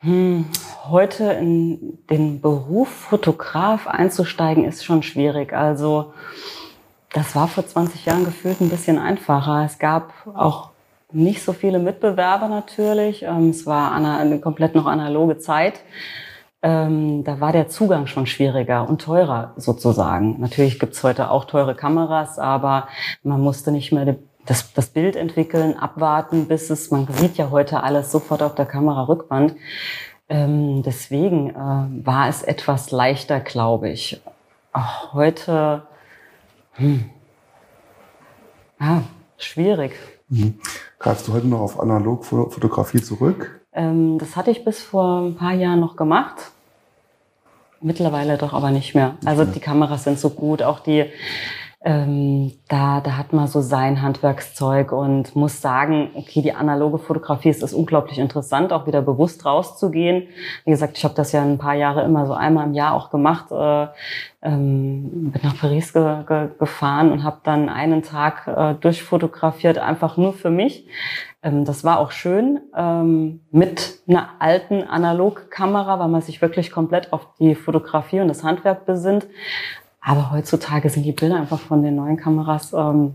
Hm, 0.00 0.46
heute 0.90 1.32
in 1.32 1.98
den 2.10 2.40
Beruf 2.40 2.88
Fotograf 2.88 3.86
einzusteigen, 3.86 4.64
ist 4.64 4.84
schon 4.84 5.02
schwierig. 5.02 5.52
Also 5.52 6.12
das 7.12 7.34
war 7.34 7.48
vor 7.48 7.66
20 7.66 8.06
Jahren 8.06 8.24
gefühlt 8.24 8.60
ein 8.60 8.68
bisschen 8.68 8.98
einfacher. 8.98 9.64
Es 9.64 9.78
gab 9.78 10.12
auch 10.34 10.70
nicht 11.12 11.42
so 11.42 11.52
viele 11.52 11.78
Mitbewerber 11.78 12.48
natürlich. 12.48 13.22
Ähm, 13.22 13.50
es 13.50 13.66
war 13.66 13.92
eine, 13.92 14.38
komplett 14.40 14.74
noch 14.74 14.86
analoge 14.86 15.38
Zeit. 15.38 15.80
Ähm, 16.62 17.24
da 17.24 17.40
war 17.40 17.52
der 17.52 17.68
Zugang 17.68 18.06
schon 18.06 18.26
schwieriger 18.26 18.88
und 18.88 19.00
teurer 19.00 19.54
sozusagen. 19.56 20.40
Natürlich 20.40 20.78
gibt's 20.78 21.02
heute 21.02 21.30
auch 21.30 21.46
teure 21.46 21.74
Kameras, 21.74 22.38
aber 22.38 22.86
man 23.22 23.40
musste 23.40 23.72
nicht 23.72 23.92
mehr 23.92 24.16
das, 24.46 24.72
das 24.72 24.88
Bild 24.88 25.16
entwickeln, 25.16 25.76
abwarten, 25.76 26.46
bis 26.46 26.70
es, 26.70 26.90
man 26.90 27.06
sieht 27.08 27.36
ja 27.36 27.50
heute 27.50 27.82
alles 27.82 28.12
sofort 28.12 28.42
auf 28.42 28.54
der 28.54 28.66
Kamera 28.66 29.04
Rückwand. 29.04 29.54
Ähm, 30.30 30.84
deswegen 30.84 31.50
äh, 31.50 32.06
war 32.06 32.28
es 32.28 32.44
etwas 32.44 32.92
leichter, 32.92 33.40
glaube 33.40 33.90
ich. 33.90 34.20
Auch 34.72 35.12
heute, 35.12 35.82
hm, 36.74 37.10
ja, 38.80 39.02
schwierig. 39.38 39.92
Mhm. 40.28 40.60
Greifst 41.00 41.26
du 41.26 41.32
heute 41.32 41.48
noch 41.48 41.60
auf 41.60 41.80
Analogfotografie 41.80 43.02
zurück? 43.02 43.60
Ähm, 43.72 44.18
das 44.18 44.36
hatte 44.36 44.52
ich 44.52 44.64
bis 44.64 44.80
vor 44.80 45.22
ein 45.22 45.34
paar 45.34 45.54
Jahren 45.54 45.80
noch 45.80 45.96
gemacht. 45.96 46.52
Mittlerweile 47.80 48.38
doch 48.38 48.52
aber 48.52 48.70
nicht 48.70 48.94
mehr. 48.94 49.16
Also 49.24 49.44
die 49.44 49.58
Kameras 49.58 50.04
sind 50.04 50.20
so 50.20 50.30
gut, 50.30 50.62
auch 50.62 50.78
die 50.78 51.06
ähm, 51.82 52.52
da, 52.68 53.00
da 53.00 53.16
hat 53.16 53.32
man 53.32 53.46
so 53.46 53.62
sein 53.62 54.02
Handwerkszeug 54.02 54.92
und 54.92 55.34
muss 55.34 55.62
sagen, 55.62 56.10
okay, 56.14 56.42
die 56.42 56.52
analoge 56.52 56.98
Fotografie 56.98 57.48
ist, 57.48 57.62
ist 57.62 57.72
unglaublich 57.72 58.18
interessant, 58.18 58.70
auch 58.74 58.86
wieder 58.86 59.00
bewusst 59.00 59.46
rauszugehen. 59.46 60.28
Wie 60.66 60.70
gesagt, 60.70 60.98
ich 60.98 61.04
habe 61.04 61.14
das 61.14 61.32
ja 61.32 61.40
ein 61.40 61.56
paar 61.56 61.74
Jahre 61.74 62.04
immer 62.04 62.26
so 62.26 62.34
einmal 62.34 62.66
im 62.66 62.74
Jahr 62.74 62.92
auch 62.92 63.10
gemacht. 63.10 63.50
Äh, 63.50 63.86
ähm, 64.42 65.30
bin 65.32 65.40
nach 65.42 65.58
Paris 65.58 65.94
ge 65.94 66.24
ge 66.26 66.48
gefahren 66.58 67.12
und 67.12 67.24
habe 67.24 67.40
dann 67.44 67.70
einen 67.70 68.02
Tag 68.02 68.46
äh, 68.46 68.74
durchfotografiert, 68.74 69.78
einfach 69.78 70.18
nur 70.18 70.34
für 70.34 70.50
mich. 70.50 70.86
Ähm, 71.42 71.64
das 71.64 71.82
war 71.82 71.98
auch 71.98 72.10
schön 72.10 72.60
ähm, 72.76 73.40
mit 73.50 74.00
einer 74.06 74.28
alten 74.38 74.82
Analogkamera, 74.82 75.98
weil 75.98 76.08
man 76.08 76.20
sich 76.20 76.42
wirklich 76.42 76.70
komplett 76.70 77.12
auf 77.14 77.26
die 77.38 77.54
Fotografie 77.54 78.20
und 78.20 78.28
das 78.28 78.44
Handwerk 78.44 78.84
besinnt. 78.84 79.26
Aber 80.00 80.30
heutzutage 80.30 80.88
sind 80.88 81.02
die 81.04 81.12
Bilder 81.12 81.36
einfach 81.36 81.60
von 81.60 81.82
den 81.82 81.96
neuen 81.96 82.16
Kameras, 82.16 82.72
ähm, 82.72 83.14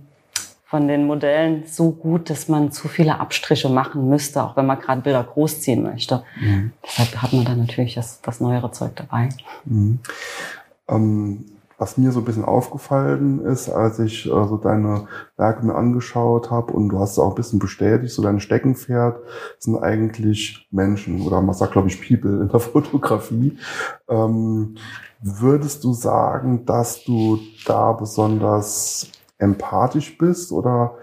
von 0.66 0.88
den 0.88 1.06
Modellen 1.06 1.64
so 1.68 1.92
gut, 1.92 2.30
dass 2.30 2.48
man 2.48 2.72
zu 2.72 2.88
viele 2.88 3.20
Abstriche 3.20 3.70
machen 3.70 4.10
müsste, 4.10 4.44
auch 4.44 4.58
wenn 4.58 4.66
man 4.66 4.80
gerade 4.80 5.02
Bilder 5.02 5.24
großziehen 5.24 5.82
möchte. 5.84 6.24
Mhm. 6.40 6.74
Deshalb 6.84 7.22
hat 7.22 7.34
man 7.34 7.46
dann 7.46 7.60
natürlich 7.60 7.96
das, 7.96 8.22
das 8.22 8.40
neuere 8.42 8.72
Zeug 8.72 8.96
dabei. 8.96 9.30
Mhm. 9.66 10.00
Ähm, 10.90 11.46
was 11.78 11.98
mir 11.98 12.12
so 12.12 12.20
ein 12.20 12.26
bisschen 12.26 12.46
aufgefallen 12.46 13.42
ist, 13.42 13.70
als 13.70 14.00
ich 14.00 14.26
äh, 14.26 14.30
so 14.30 14.58
deine 14.58 15.08
Werke 15.36 15.66
mir 15.66 15.76
angeschaut 15.76 16.50
habe 16.50 16.72
und 16.72 16.90
du 16.90 17.00
hast 17.00 17.14
es 17.14 17.20
auch 17.20 17.30
ein 17.30 17.36
bisschen 17.36 17.60
bestätigt, 17.60 18.14
so 18.14 18.22
dein 18.22 18.40
Steckenpferd 18.40 19.20
sind 19.60 19.78
eigentlich 19.78 20.68
Menschen 20.72 21.22
oder 21.22 21.42
man 21.42 21.56
sagt, 21.56 21.74
glaube 21.74 21.90
ich, 21.90 22.02
People 22.08 22.42
in 22.42 22.50
der 22.50 22.60
Fotografie. 22.62 23.58
Ähm, 24.08 24.76
würdest 25.22 25.84
du 25.84 25.94
sagen, 25.94 26.66
dass 26.66 27.04
du 27.04 27.40
da 27.66 27.92
besonders 27.92 29.12
empathisch 29.38 30.18
bist 30.18 30.52
oder 30.52 30.96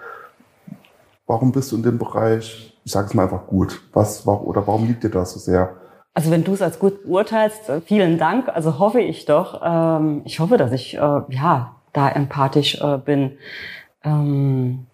warum 1.27 1.53
bist 1.53 1.73
du 1.73 1.77
in 1.77 1.83
dem 1.83 1.99
Bereich, 1.99 2.79
ich 2.85 2.93
sage 2.93 3.09
es 3.09 3.15
mal 3.15 3.25
einfach 3.25 3.47
gut, 3.47 3.83
was, 3.93 4.27
oder 4.27 4.67
warum 4.67 4.87
liegt 4.87 5.05
dir 5.05 5.11
das 5.11 5.33
so 5.33 5.39
sehr? 5.39 5.77
Also 6.15 6.31
wenn 6.31 6.45
du 6.45 6.53
es 6.53 6.63
als 6.63 6.79
gut 6.79 7.05
beurteilst, 7.05 7.69
äh, 7.69 7.81
vielen 7.81 8.19
Dank. 8.19 8.49
Also 8.49 8.79
hoffe 8.79 9.01
ich 9.01 9.25
doch. 9.25 9.61
Ähm, 9.65 10.23
ich 10.25 10.41
hoffe, 10.41 10.57
dass 10.57 10.73
ich 10.73 10.95
äh, 10.95 11.21
ja 11.29 11.77
da 11.93 12.09
empathisch 12.09 12.81
äh, 12.81 12.99
bin. 12.99 13.39
Ähm, 14.05 14.87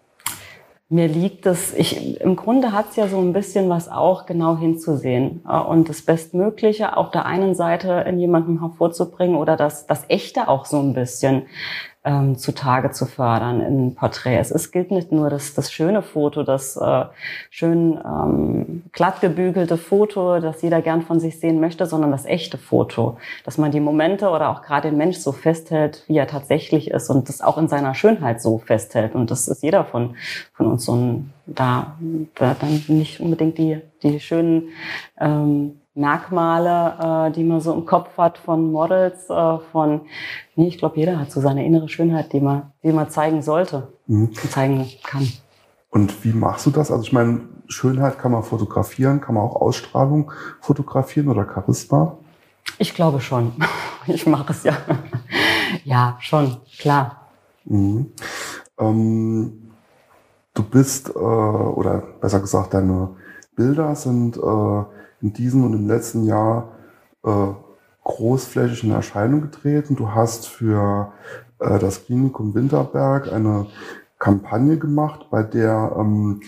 mir 0.90 1.06
liegt 1.06 1.44
es, 1.44 1.74
ich, 1.74 2.18
im 2.20 2.34
Grunde 2.34 2.72
hat 2.72 2.90
es 2.90 2.96
ja 2.96 3.08
so 3.08 3.18
ein 3.18 3.34
bisschen 3.34 3.68
was 3.68 3.90
auch 3.90 4.24
genau 4.24 4.56
hinzusehen 4.56 5.42
äh, 5.46 5.58
und 5.58 5.88
das 5.88 6.02
Bestmögliche 6.02 6.96
auf 6.96 7.10
der 7.10 7.26
einen 7.26 7.54
Seite 7.54 8.04
in 8.08 8.18
jemandem 8.18 8.60
hervorzubringen 8.60 9.36
oder 9.36 9.56
das, 9.56 9.86
das 9.86 10.04
Echte 10.08 10.48
auch 10.48 10.64
so 10.64 10.78
ein 10.78 10.94
bisschen 10.94 11.42
ähm, 12.04 12.38
zutage 12.38 12.90
zu 12.92 13.06
fördern 13.06 13.60
in 13.60 13.94
Porträts. 13.94 14.50
Es 14.50 14.70
gilt 14.70 14.90
nicht 14.90 15.10
nur 15.10 15.30
das, 15.30 15.54
das 15.54 15.72
schöne 15.72 16.02
Foto, 16.02 16.44
das 16.44 16.76
äh, 16.76 17.04
schön 17.50 17.98
ähm, 18.04 18.84
glatt 18.92 19.20
gebügelte 19.20 19.76
Foto, 19.76 20.38
das 20.40 20.62
jeder 20.62 20.80
gern 20.80 21.02
von 21.02 21.18
sich 21.18 21.40
sehen 21.40 21.60
möchte, 21.60 21.86
sondern 21.86 22.10
das 22.10 22.24
echte 22.24 22.56
Foto, 22.56 23.18
dass 23.44 23.58
man 23.58 23.72
die 23.72 23.80
Momente 23.80 24.28
oder 24.28 24.50
auch 24.50 24.62
gerade 24.62 24.88
den 24.90 24.96
Mensch 24.96 25.18
so 25.18 25.32
festhält, 25.32 26.04
wie 26.06 26.16
er 26.16 26.28
tatsächlich 26.28 26.90
ist 26.90 27.10
und 27.10 27.28
das 27.28 27.40
auch 27.40 27.58
in 27.58 27.68
seiner 27.68 27.94
Schönheit 27.94 28.40
so 28.40 28.58
festhält. 28.58 29.14
Und 29.14 29.30
das 29.30 29.48
ist 29.48 29.62
jeder 29.62 29.84
von, 29.84 30.16
von 30.54 30.66
uns 30.66 30.84
so 30.84 30.94
ein, 30.94 31.32
da, 31.46 31.96
da 32.36 32.54
dann 32.60 32.84
nicht 32.88 33.20
unbedingt 33.20 33.58
die, 33.58 33.80
die 34.02 34.20
schönen 34.20 34.68
ähm, 35.18 35.77
Merkmale, 35.98 37.28
äh, 37.28 37.32
die 37.32 37.44
man 37.44 37.60
so 37.60 37.74
im 37.74 37.84
Kopf 37.84 38.16
hat 38.16 38.38
von 38.38 38.70
Models, 38.70 39.28
äh, 39.28 39.58
von, 39.72 40.02
nee, 40.54 40.68
ich 40.68 40.78
glaube, 40.78 40.96
jeder 40.98 41.18
hat 41.18 41.32
so 41.32 41.40
seine 41.40 41.66
innere 41.66 41.88
Schönheit, 41.88 42.32
die 42.32 42.40
man, 42.40 42.72
die 42.82 42.92
man 42.92 43.10
zeigen 43.10 43.42
sollte 43.42 43.88
mhm. 44.06 44.26
und 44.26 44.50
zeigen 44.50 44.86
kann. 45.02 45.28
Und 45.90 46.24
wie 46.24 46.32
machst 46.32 46.66
du 46.66 46.70
das? 46.70 46.90
Also 46.90 47.02
ich 47.02 47.12
meine, 47.12 47.40
Schönheit 47.66 48.18
kann 48.18 48.32
man 48.32 48.44
fotografieren, 48.44 49.20
kann 49.20 49.34
man 49.34 49.44
auch 49.44 49.56
Ausstrahlung 49.56 50.30
fotografieren 50.60 51.28
oder 51.28 51.46
Charisma? 51.46 52.16
Ich 52.78 52.94
glaube 52.94 53.20
schon. 53.20 53.52
Ich 54.10 54.26
mache 54.26 54.52
es 54.52 54.62
ja. 54.62 54.72
ja, 55.84 56.16
schon, 56.18 56.56
klar. 56.80 57.28
Mhm. 57.66 58.06
Ähm, 58.78 59.70
du 60.54 60.62
bist, 60.62 61.10
äh, 61.10 61.18
oder 61.18 62.02
besser 62.18 62.40
gesagt, 62.40 62.72
deine 62.72 63.10
Bilder 63.54 63.94
sind 63.94 64.38
äh, 64.38 64.84
in 65.20 65.32
diesem 65.32 65.64
und 65.64 65.74
im 65.74 65.86
letzten 65.86 66.24
Jahr 66.24 66.72
äh, 67.24 67.48
großflächig 68.04 68.84
in 68.84 68.90
Erscheinung 68.90 69.42
getreten. 69.42 69.96
Du 69.96 70.12
hast 70.12 70.46
für 70.46 71.12
äh, 71.58 71.78
das 71.78 72.04
Klinikum 72.06 72.54
Winterberg 72.54 73.32
eine 73.32 73.66
Kampagne 74.18 74.78
gemacht, 74.78 75.26
bei 75.30 75.42
der 75.42 75.94
ähm, 75.98 76.40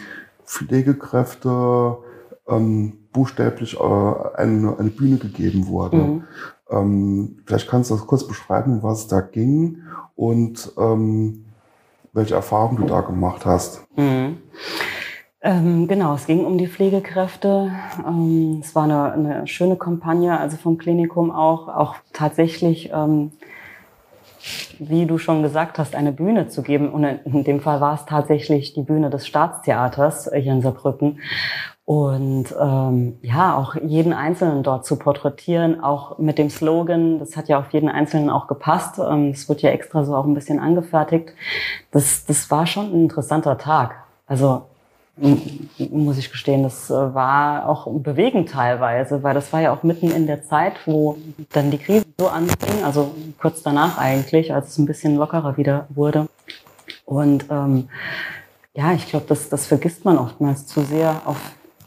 Pflegekräfte 0.44 1.98
ähm, 2.48 2.98
buchstäblich 3.12 3.78
äh, 3.78 4.36
eine, 4.36 4.78
eine 4.78 4.90
Bühne 4.90 5.18
gegeben 5.18 5.66
wurde. 5.66 5.96
Mhm. 5.96 6.24
Ähm, 6.70 7.38
vielleicht 7.46 7.68
kannst 7.68 7.90
du 7.90 7.94
das 7.94 8.06
kurz 8.06 8.26
beschreiben, 8.26 8.82
was 8.82 9.06
da 9.06 9.20
ging 9.20 9.82
und 10.16 10.72
ähm, 10.78 11.44
welche 12.12 12.34
Erfahrungen 12.34 12.78
du 12.78 12.86
da 12.86 13.00
gemacht 13.00 13.44
hast. 13.44 13.84
Mhm. 13.96 14.38
Ähm, 15.42 15.88
genau, 15.88 16.14
es 16.14 16.26
ging 16.26 16.44
um 16.44 16.58
die 16.58 16.68
Pflegekräfte. 16.68 17.70
Ähm, 18.06 18.60
es 18.62 18.74
war 18.74 18.84
eine, 18.84 19.12
eine, 19.12 19.46
schöne 19.46 19.76
Kampagne, 19.76 20.38
also 20.38 20.58
vom 20.58 20.76
Klinikum 20.76 21.30
auch, 21.30 21.68
auch 21.68 21.96
tatsächlich, 22.12 22.90
ähm, 22.92 23.32
wie 24.78 25.06
du 25.06 25.16
schon 25.16 25.42
gesagt 25.42 25.78
hast, 25.78 25.94
eine 25.94 26.12
Bühne 26.12 26.48
zu 26.48 26.62
geben. 26.62 26.90
Und 26.90 27.04
in 27.04 27.44
dem 27.44 27.60
Fall 27.60 27.80
war 27.80 27.94
es 27.94 28.04
tatsächlich 28.04 28.74
die 28.74 28.82
Bühne 28.82 29.08
des 29.08 29.26
Staatstheaters 29.26 30.30
hier 30.34 30.52
in 30.52 30.60
Saarbrücken. 30.60 31.20
Und 31.86 32.54
ähm, 32.60 33.18
ja, 33.22 33.56
auch 33.56 33.76
jeden 33.76 34.12
Einzelnen 34.12 34.62
dort 34.62 34.84
zu 34.84 34.96
porträtieren, 34.96 35.82
auch 35.82 36.18
mit 36.18 36.38
dem 36.38 36.50
Slogan, 36.50 37.18
das 37.18 37.36
hat 37.36 37.48
ja 37.48 37.58
auf 37.58 37.72
jeden 37.72 37.88
Einzelnen 37.88 38.28
auch 38.28 38.46
gepasst. 38.46 38.98
Ähm, 38.98 39.34
wird 39.48 39.62
ja 39.62 39.70
extra 39.70 40.04
so 40.04 40.14
auch 40.14 40.26
ein 40.26 40.34
bisschen 40.34 40.60
angefertigt. 40.60 41.32
Das, 41.90 42.26
das 42.26 42.50
war 42.50 42.66
schon 42.66 42.92
ein 42.92 43.02
interessanter 43.04 43.56
Tag. 43.56 43.94
Also 44.26 44.66
muss 45.16 46.18
ich 46.18 46.30
gestehen, 46.30 46.62
das 46.62 46.90
äh, 46.90 46.94
war 46.94 47.68
auch 47.68 47.86
bewegend 47.90 48.50
teilweise, 48.50 49.22
weil 49.22 49.34
das 49.34 49.52
war 49.52 49.60
ja 49.60 49.72
auch 49.72 49.82
mitten 49.82 50.10
in 50.10 50.26
der 50.26 50.44
Zeit, 50.44 50.74
wo 50.86 51.18
dann 51.52 51.70
die 51.70 51.78
Krise 51.78 52.06
so 52.18 52.28
anfing, 52.28 52.84
also 52.84 53.14
kurz 53.38 53.62
danach 53.62 53.98
eigentlich, 53.98 54.54
als 54.54 54.68
es 54.68 54.78
ein 54.78 54.86
bisschen 54.86 55.16
lockerer 55.16 55.56
wieder 55.56 55.86
wurde. 55.90 56.28
Und 57.04 57.46
ähm, 57.50 57.88
ja, 58.74 58.92
ich 58.92 59.08
glaube, 59.08 59.26
das, 59.28 59.48
das 59.48 59.66
vergisst 59.66 60.04
man 60.04 60.16
oftmals 60.16 60.66
zu 60.66 60.82
sehr, 60.82 61.22
auf, 61.24 61.38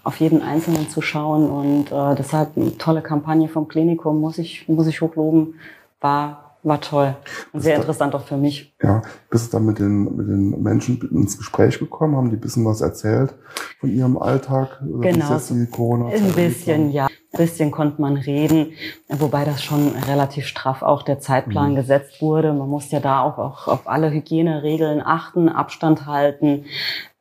auf 0.04 0.20
jeden 0.20 0.42
Einzelnen 0.42 0.90
zu 0.90 1.02
schauen. 1.02 1.50
Und 1.50 1.92
äh, 1.92 2.16
deshalb 2.16 2.58
eine 2.58 2.78
tolle 2.78 3.02
Kampagne 3.02 3.48
vom 3.48 3.68
Klinikum, 3.68 4.20
muss 4.20 4.38
ich, 4.38 4.68
muss 4.68 4.88
ich 4.88 5.02
hochloben, 5.02 5.56
war 6.02 6.43
war 6.64 6.80
toll 6.80 7.16
und 7.52 7.62
sehr 7.62 7.76
interessant 7.76 8.16
auch 8.16 8.24
für 8.24 8.38
mich. 8.38 8.74
Ja, 8.82 9.02
bist 9.30 9.48
du 9.48 9.58
dann 9.58 9.66
mit 9.66 9.80
den, 9.80 10.16
mit 10.16 10.28
den 10.28 10.62
Menschen 10.62 11.02
ins 11.12 11.38
Gespräch 11.38 11.80
gekommen? 11.80 12.16
Haben 12.16 12.30
die 12.30 12.38
ein 12.38 12.42
bisschen 12.42 12.66
was 12.66 12.82
erzählt 12.82 13.34
von 13.80 13.90
ihrem 13.90 14.18
Alltag? 14.18 14.80
Genau, 14.82 15.34
ein 15.34 16.32
bisschen, 16.36 16.92
ja. 16.92 17.08
Ein 17.34 17.38
bisschen 17.38 17.72
konnte 17.72 18.00
man 18.00 18.16
reden, 18.16 18.74
wobei 19.10 19.44
das 19.44 19.64
schon 19.64 19.94
relativ 20.08 20.46
straff 20.46 20.84
auch 20.84 21.02
der 21.02 21.20
Zeitplan 21.20 21.72
mhm. 21.72 21.76
gesetzt 21.76 22.22
wurde. 22.22 22.54
Man 22.54 22.70
muss 22.70 22.92
ja 22.92 23.00
da 23.00 23.22
auch, 23.24 23.40
auch 23.40 23.68
auf 23.68 23.88
alle 23.88 24.12
Hygieneregeln 24.12 25.02
achten, 25.04 25.50
Abstand 25.50 26.06
halten. 26.06 26.66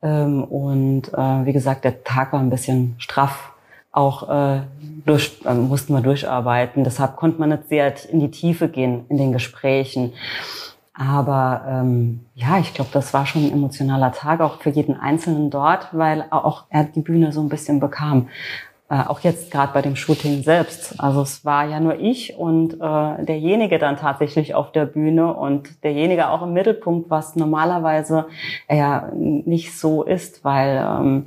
Ähm, 0.03 0.43
und 0.43 1.11
äh, 1.13 1.45
wie 1.45 1.53
gesagt, 1.53 1.83
der 1.83 2.03
Tag 2.03 2.31
war 2.31 2.39
ein 2.39 2.51
bisschen 2.51 2.93
straff 2.99 3.52
auch 3.93 4.29
äh, 4.29 4.61
durch, 5.05 5.39
äh, 5.45 5.53
mussten 5.53 5.93
wir 5.93 6.01
durcharbeiten. 6.01 6.83
Deshalb 6.83 7.15
konnte 7.15 7.39
man 7.39 7.49
nicht 7.49 7.69
sehr 7.69 7.93
in 8.09 8.19
die 8.19 8.31
Tiefe 8.31 8.67
gehen 8.67 9.05
in 9.07 9.17
den 9.17 9.31
Gesprächen. 9.31 10.13
Aber 10.93 11.63
ähm, 11.67 12.25
ja, 12.35 12.59
ich 12.59 12.73
glaube, 12.73 12.91
das 12.93 13.13
war 13.13 13.25
schon 13.25 13.45
ein 13.45 13.51
emotionaler 13.51 14.11
Tag, 14.11 14.41
auch 14.41 14.61
für 14.61 14.69
jeden 14.69 14.99
Einzelnen 14.99 15.49
dort, 15.49 15.89
weil 15.91 16.25
auch 16.29 16.65
er 16.69 16.83
die 16.83 17.01
Bühne 17.01 17.31
so 17.31 17.41
ein 17.41 17.49
bisschen 17.49 17.79
bekam. 17.79 18.29
Äh, 18.89 19.01
auch 19.07 19.21
jetzt 19.21 19.49
gerade 19.49 19.73
bei 19.73 19.81
dem 19.81 19.95
Shooting 19.95 20.43
selbst. 20.43 20.99
Also 20.99 21.21
es 21.21 21.45
war 21.45 21.67
ja 21.67 21.79
nur 21.79 21.99
ich 21.99 22.35
und 22.37 22.75
äh, 22.75 23.25
derjenige 23.25 23.79
dann 23.79 23.97
tatsächlich 23.97 24.53
auf 24.53 24.71
der 24.71 24.85
Bühne 24.85 25.33
und 25.33 25.83
derjenige 25.83 26.29
auch 26.29 26.43
im 26.43 26.53
Mittelpunkt, 26.53 27.09
was 27.09 27.35
normalerweise 27.35 28.27
ja 28.69 29.09
nicht 29.13 29.77
so 29.77 30.03
ist, 30.03 30.43
weil 30.43 30.77
ähm, 30.77 31.25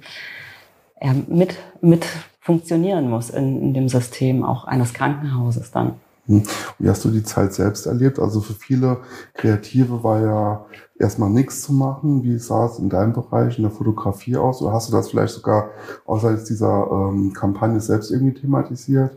er 1.00 1.14
mit, 1.26 1.56
mit 1.80 2.06
funktionieren 2.47 3.11
muss 3.11 3.29
in, 3.31 3.61
in 3.61 3.75
dem 3.75 3.88
System 3.88 4.45
auch 4.45 4.67
eines 4.67 4.95
Krankenhauses 4.95 5.73
dann. 5.73 5.95
Hm. 6.26 6.45
Wie 6.79 6.88
hast 6.88 7.05
du 7.05 7.11
die 7.11 7.25
Zeit 7.25 7.53
selbst 7.53 7.87
erlebt? 7.87 8.21
Also 8.21 8.41
für 8.41 8.55
viele 8.55 8.99
Kreative 9.35 10.05
war 10.05 10.21
ja 10.21 10.65
erstmal 10.97 11.29
nichts 11.29 11.62
zu 11.62 11.73
machen. 11.73 12.23
Wie 12.23 12.38
sah 12.38 12.67
es 12.67 12.79
in 12.79 12.88
deinem 12.88 13.12
Bereich 13.12 13.59
in 13.59 13.65
der 13.65 13.73
Fotografie 13.73 14.37
aus? 14.37 14.62
Oder 14.62 14.75
hast 14.75 14.88
du 14.88 14.93
das 14.93 15.11
vielleicht 15.11 15.35
sogar 15.35 15.71
außerhalb 16.07 16.45
dieser 16.45 16.88
ähm, 16.91 17.33
Kampagne 17.33 17.81
selbst 17.81 18.12
irgendwie 18.12 18.41
thematisiert? 18.41 19.11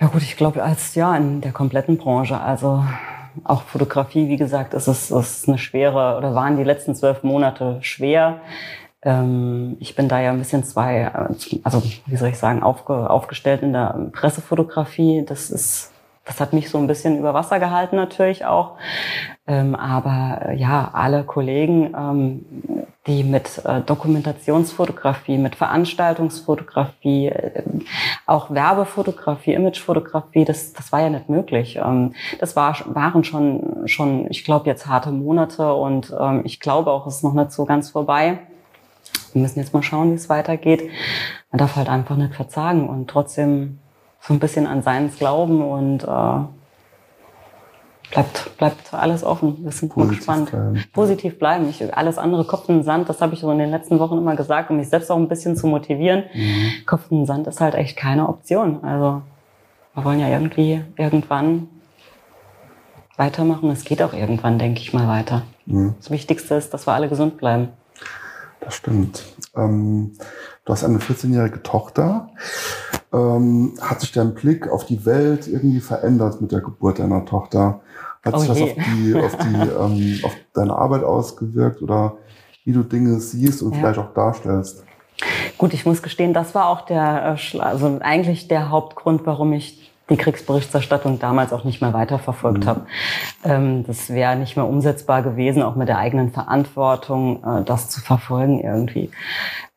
Ja 0.00 0.06
gut, 0.08 0.22
ich 0.22 0.38
glaube 0.38 0.62
als 0.62 0.94
ja 0.94 1.14
in 1.16 1.42
der 1.42 1.52
kompletten 1.52 1.98
Branche. 1.98 2.40
Also 2.40 2.82
auch 3.44 3.62
Fotografie, 3.62 4.28
wie 4.28 4.38
gesagt, 4.38 4.72
ist 4.72 4.88
es 4.88 5.10
ist 5.10 5.48
eine 5.48 5.58
schwere 5.58 6.16
oder 6.16 6.34
waren 6.34 6.56
die 6.56 6.64
letzten 6.64 6.94
zwölf 6.94 7.22
Monate 7.22 7.76
schwer. 7.82 8.40
Ähm, 9.06 9.76
ich 9.80 9.94
bin 9.94 10.08
da 10.08 10.20
ja 10.20 10.32
ein 10.32 10.38
bisschen 10.38 10.64
zwei, 10.64 11.10
also 11.62 11.82
wie 12.06 12.16
soll 12.16 12.28
ich 12.28 12.38
sagen, 12.38 12.62
aufge, 12.62 13.08
aufgestellt 13.08 13.62
in 13.62 13.72
der 13.72 14.10
Pressefotografie. 14.12 15.24
Das 15.26 15.50
ist 15.50 15.92
das 16.26 16.40
hat 16.40 16.52
mich 16.52 16.68
so 16.68 16.78
ein 16.78 16.88
bisschen 16.88 17.18
über 17.18 17.34
Wasser 17.34 17.60
gehalten 17.60 17.94
natürlich 17.94 18.44
auch. 18.44 18.72
Ähm, 19.46 19.76
aber 19.76 20.48
äh, 20.48 20.56
ja, 20.56 20.90
alle 20.92 21.22
Kollegen, 21.22 21.94
ähm, 21.96 22.44
die 23.06 23.22
mit 23.22 23.64
äh, 23.64 23.80
Dokumentationsfotografie, 23.80 25.38
mit 25.38 25.54
Veranstaltungsfotografie, 25.54 27.28
äh, 27.28 27.62
auch 28.26 28.50
Werbefotografie, 28.50 29.54
Imagefotografie, 29.54 30.44
das, 30.44 30.72
das 30.72 30.90
war 30.90 31.00
ja 31.00 31.10
nicht 31.10 31.28
möglich. 31.28 31.76
Ähm, 31.76 32.14
das 32.40 32.56
war, 32.56 32.76
waren 32.86 33.22
schon, 33.22 33.86
schon 33.86 34.28
ich 34.28 34.44
glaube, 34.44 34.66
jetzt 34.66 34.88
harte 34.88 35.12
Monate 35.12 35.72
und 35.74 36.12
ähm, 36.18 36.40
ich 36.44 36.58
glaube 36.58 36.90
auch, 36.90 37.06
es 37.06 37.18
ist 37.18 37.22
noch 37.22 37.34
nicht 37.34 37.52
so 37.52 37.66
ganz 37.66 37.90
vorbei. 37.90 38.40
Wir 39.36 39.42
müssen 39.42 39.58
jetzt 39.58 39.74
mal 39.74 39.82
schauen, 39.82 40.12
wie 40.12 40.14
es 40.14 40.30
weitergeht. 40.30 40.88
Man 41.50 41.58
darf 41.58 41.76
halt 41.76 41.90
einfach 41.90 42.16
nicht 42.16 42.34
verzagen 42.34 42.88
und 42.88 43.06
trotzdem 43.06 43.80
so 44.18 44.32
ein 44.32 44.40
bisschen 44.40 44.66
an 44.66 44.80
seins 44.80 45.18
glauben 45.18 45.60
und 45.60 46.04
äh, 46.04 46.38
bleibt, 48.10 48.56
bleibt 48.56 48.94
alles 48.94 49.24
offen. 49.24 49.62
Wir 49.62 49.72
sind 49.72 49.92
Positiv 49.92 50.16
gespannt. 50.16 50.50
Bleiben. 50.52 50.84
Positiv 50.90 51.38
bleiben. 51.38 51.68
Ich, 51.68 51.94
alles 51.94 52.16
andere 52.16 52.46
Kopf 52.46 52.70
in 52.70 52.76
den 52.76 52.82
Sand, 52.82 53.10
das 53.10 53.20
habe 53.20 53.34
ich 53.34 53.40
so 53.40 53.50
in 53.52 53.58
den 53.58 53.70
letzten 53.70 53.98
Wochen 53.98 54.16
immer 54.16 54.36
gesagt, 54.36 54.70
um 54.70 54.78
mich 54.78 54.88
selbst 54.88 55.10
auch 55.10 55.18
ein 55.18 55.28
bisschen 55.28 55.54
zu 55.54 55.66
motivieren. 55.66 56.24
Mhm. 56.32 56.86
Kopf 56.86 57.10
in 57.10 57.18
den 57.18 57.26
Sand 57.26 57.46
ist 57.46 57.60
halt 57.60 57.74
echt 57.74 57.98
keine 57.98 58.30
Option. 58.30 58.82
Also 58.84 59.20
wir 59.92 60.02
wollen 60.02 60.20
ja 60.20 60.28
irgendwie 60.28 60.82
irgendwann 60.96 61.68
weitermachen. 63.18 63.68
Es 63.68 63.84
geht 63.84 64.00
auch 64.00 64.14
irgendwann, 64.14 64.58
denke 64.58 64.80
ich 64.80 64.94
mal, 64.94 65.06
weiter. 65.06 65.42
Mhm. 65.66 65.94
Das 65.98 66.10
Wichtigste 66.10 66.54
ist, 66.54 66.72
dass 66.72 66.86
wir 66.86 66.94
alle 66.94 67.10
gesund 67.10 67.36
bleiben. 67.36 67.68
Das 68.66 68.74
stimmt. 68.74 69.22
Ähm, 69.54 70.14
du 70.64 70.72
hast 70.72 70.82
eine 70.82 70.98
14-jährige 70.98 71.62
Tochter. 71.62 72.30
Ähm, 73.12 73.74
hat 73.80 74.00
sich 74.00 74.10
dein 74.10 74.34
Blick 74.34 74.68
auf 74.68 74.84
die 74.86 75.06
Welt 75.06 75.46
irgendwie 75.46 75.78
verändert 75.78 76.40
mit 76.40 76.50
der 76.50 76.62
Geburt 76.62 76.98
deiner 76.98 77.24
Tochter? 77.24 77.80
Hat 78.24 78.34
oh 78.34 78.38
sich 78.38 78.48
das 78.48 78.60
auf, 78.60 78.70
die, 78.74 79.14
auf, 79.14 79.36
die, 79.36 79.54
ähm, 79.54 80.24
auf 80.24 80.32
deine 80.52 80.74
Arbeit 80.74 81.04
ausgewirkt 81.04 81.80
oder 81.80 82.16
wie 82.64 82.72
du 82.72 82.82
Dinge 82.82 83.20
siehst 83.20 83.62
und 83.62 83.70
ja. 83.74 83.78
vielleicht 83.78 84.00
auch 84.00 84.12
darstellst? 84.14 84.82
Gut, 85.58 85.72
ich 85.72 85.86
muss 85.86 86.02
gestehen, 86.02 86.34
das 86.34 86.56
war 86.56 86.66
auch 86.66 86.80
der, 86.80 87.38
äh, 87.38 87.58
also 87.60 88.00
eigentlich 88.00 88.48
der 88.48 88.70
Hauptgrund, 88.70 89.26
warum 89.26 89.52
ich 89.52 89.92
die 90.08 90.16
Kriegsberichterstattung 90.16 91.18
damals 91.18 91.52
auch 91.52 91.64
nicht 91.64 91.80
mehr 91.80 91.92
weiterverfolgt 91.92 92.64
mhm. 92.64 92.68
habe. 92.68 92.86
Ähm, 93.44 93.84
das 93.86 94.10
wäre 94.10 94.36
nicht 94.36 94.56
mehr 94.56 94.66
umsetzbar 94.66 95.22
gewesen, 95.22 95.62
auch 95.62 95.74
mit 95.74 95.88
der 95.88 95.98
eigenen 95.98 96.30
Verantwortung, 96.30 97.42
äh, 97.44 97.64
das 97.64 97.88
zu 97.88 98.00
verfolgen 98.00 98.60
irgendwie. 98.60 99.10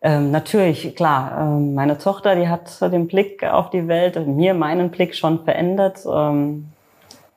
Ähm, 0.02 0.32
natürlich, 0.32 0.96
klar, 0.96 1.38
ähm, 1.42 1.74
meine 1.74 1.98
Tochter, 1.98 2.36
die 2.36 2.48
hat 2.48 2.80
den 2.82 3.08
Blick 3.08 3.44
auf 3.44 3.70
die 3.70 3.88
Welt, 3.88 4.28
mir 4.28 4.54
meinen 4.54 4.92
Blick 4.92 5.16
schon 5.16 5.44
verändert. 5.44 6.00
Ähm, 6.10 6.70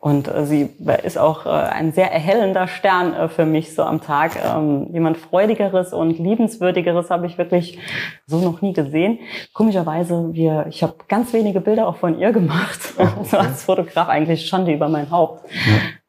und 0.03 0.27
äh, 0.27 0.45
sie 0.47 0.69
ist 1.05 1.17
auch 1.17 1.47
äh, 1.47 1.51
ein 1.51 1.93
sehr 1.93 2.11
erhellender 2.13 2.67
Stern 2.67 3.15
äh, 3.15 3.29
für 3.29 3.47
mich 3.47 3.73
so 3.73 3.85
am 3.85 4.01
Tag. 4.01 4.33
Ähm, 4.45 4.89
jemand 4.93 5.17
Freudigeres 5.17 5.93
und 5.93 6.19
Liebenswürdigeres 6.19 7.09
habe 7.09 7.27
ich 7.27 7.39
wirklich 7.39 7.79
so 8.27 8.41
noch 8.41 8.63
nie 8.63 8.73
gesehen. 8.73 9.21
Komischerweise, 9.53 10.31
wir, 10.33 10.67
ich 10.69 10.83
habe 10.83 10.95
ganz 11.07 11.33
wenige 11.33 11.61
Bilder 11.61 11.87
auch 11.87 11.97
von 11.97 12.19
ihr 12.19 12.33
gemacht. 12.33 12.81
Okay. 13.03 13.09
Also 13.19 13.37
als 13.39 13.65
Fotograf 13.65 14.09
eigentlich 14.09 14.47
Schande 14.47 14.73
über 14.73 14.89
mein 14.89 15.11
Haupt. 15.11 15.49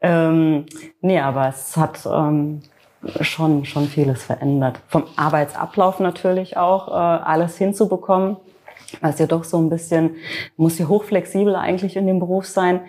Ja. 0.01 0.29
Ähm, 0.29 0.65
nee, 1.01 1.19
aber 1.19 1.47
es 1.47 1.77
hat 1.77 1.99
ähm, 2.05 2.61
schon, 3.21 3.65
schon 3.65 3.85
vieles 3.87 4.23
verändert. 4.23 4.79
Vom 4.87 5.03
Arbeitsablauf 5.15 5.99
natürlich 5.99 6.57
auch, 6.57 6.87
äh, 6.87 6.91
alles 6.91 7.57
hinzubekommen. 7.57 8.37
Es 9.01 9.19
ja 9.19 9.27
doch 9.27 9.43
so 9.43 9.57
ein 9.57 9.69
bisschen, 9.69 10.15
muss 10.55 10.77
ja 10.77 10.87
hochflexibel 10.87 11.55
eigentlich 11.55 11.95
in 11.95 12.05
dem 12.05 12.19
Beruf 12.19 12.45
sein 12.45 12.81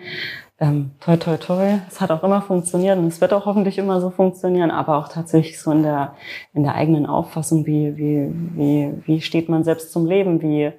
ähm, 0.59 0.91
toi, 1.01 1.17
toi, 1.17 1.37
toi. 1.37 1.79
Es 1.87 1.99
hat 1.99 2.11
auch 2.11 2.23
immer 2.23 2.41
funktioniert 2.41 2.97
und 2.97 3.07
es 3.07 3.19
wird 3.19 3.33
auch 3.33 3.45
hoffentlich 3.45 3.77
immer 3.77 3.99
so 3.99 4.09
funktionieren, 4.09 4.71
aber 4.71 4.97
auch 4.97 5.09
tatsächlich 5.09 5.59
so 5.59 5.71
in 5.71 5.83
der, 5.83 6.15
in 6.53 6.63
der 6.63 6.75
eigenen 6.75 7.05
Auffassung, 7.05 7.65
wie, 7.65 7.97
wie, 7.97 8.31
wie, 8.55 8.93
wie 9.05 9.21
steht 9.21 9.49
man 9.49 9.63
selbst 9.63 9.91
zum 9.91 10.05
Leben, 10.05 10.41
wie 10.41 10.71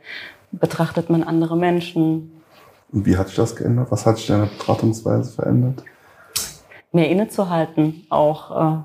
betrachtet 0.50 1.10
man 1.10 1.22
andere 1.22 1.56
Menschen. 1.56 2.42
Und 2.90 3.04
wie 3.04 3.16
hat 3.16 3.28
sich 3.28 3.36
das 3.36 3.54
geändert? 3.54 3.90
Was 3.90 4.06
hat 4.06 4.16
sich 4.16 4.26
deine 4.26 4.46
Betrachtungsweise 4.46 5.32
verändert? 5.32 5.84
Mehr 6.92 7.10
innezuhalten, 7.10 8.06
auch, 8.08 8.50
äh, 8.50 8.78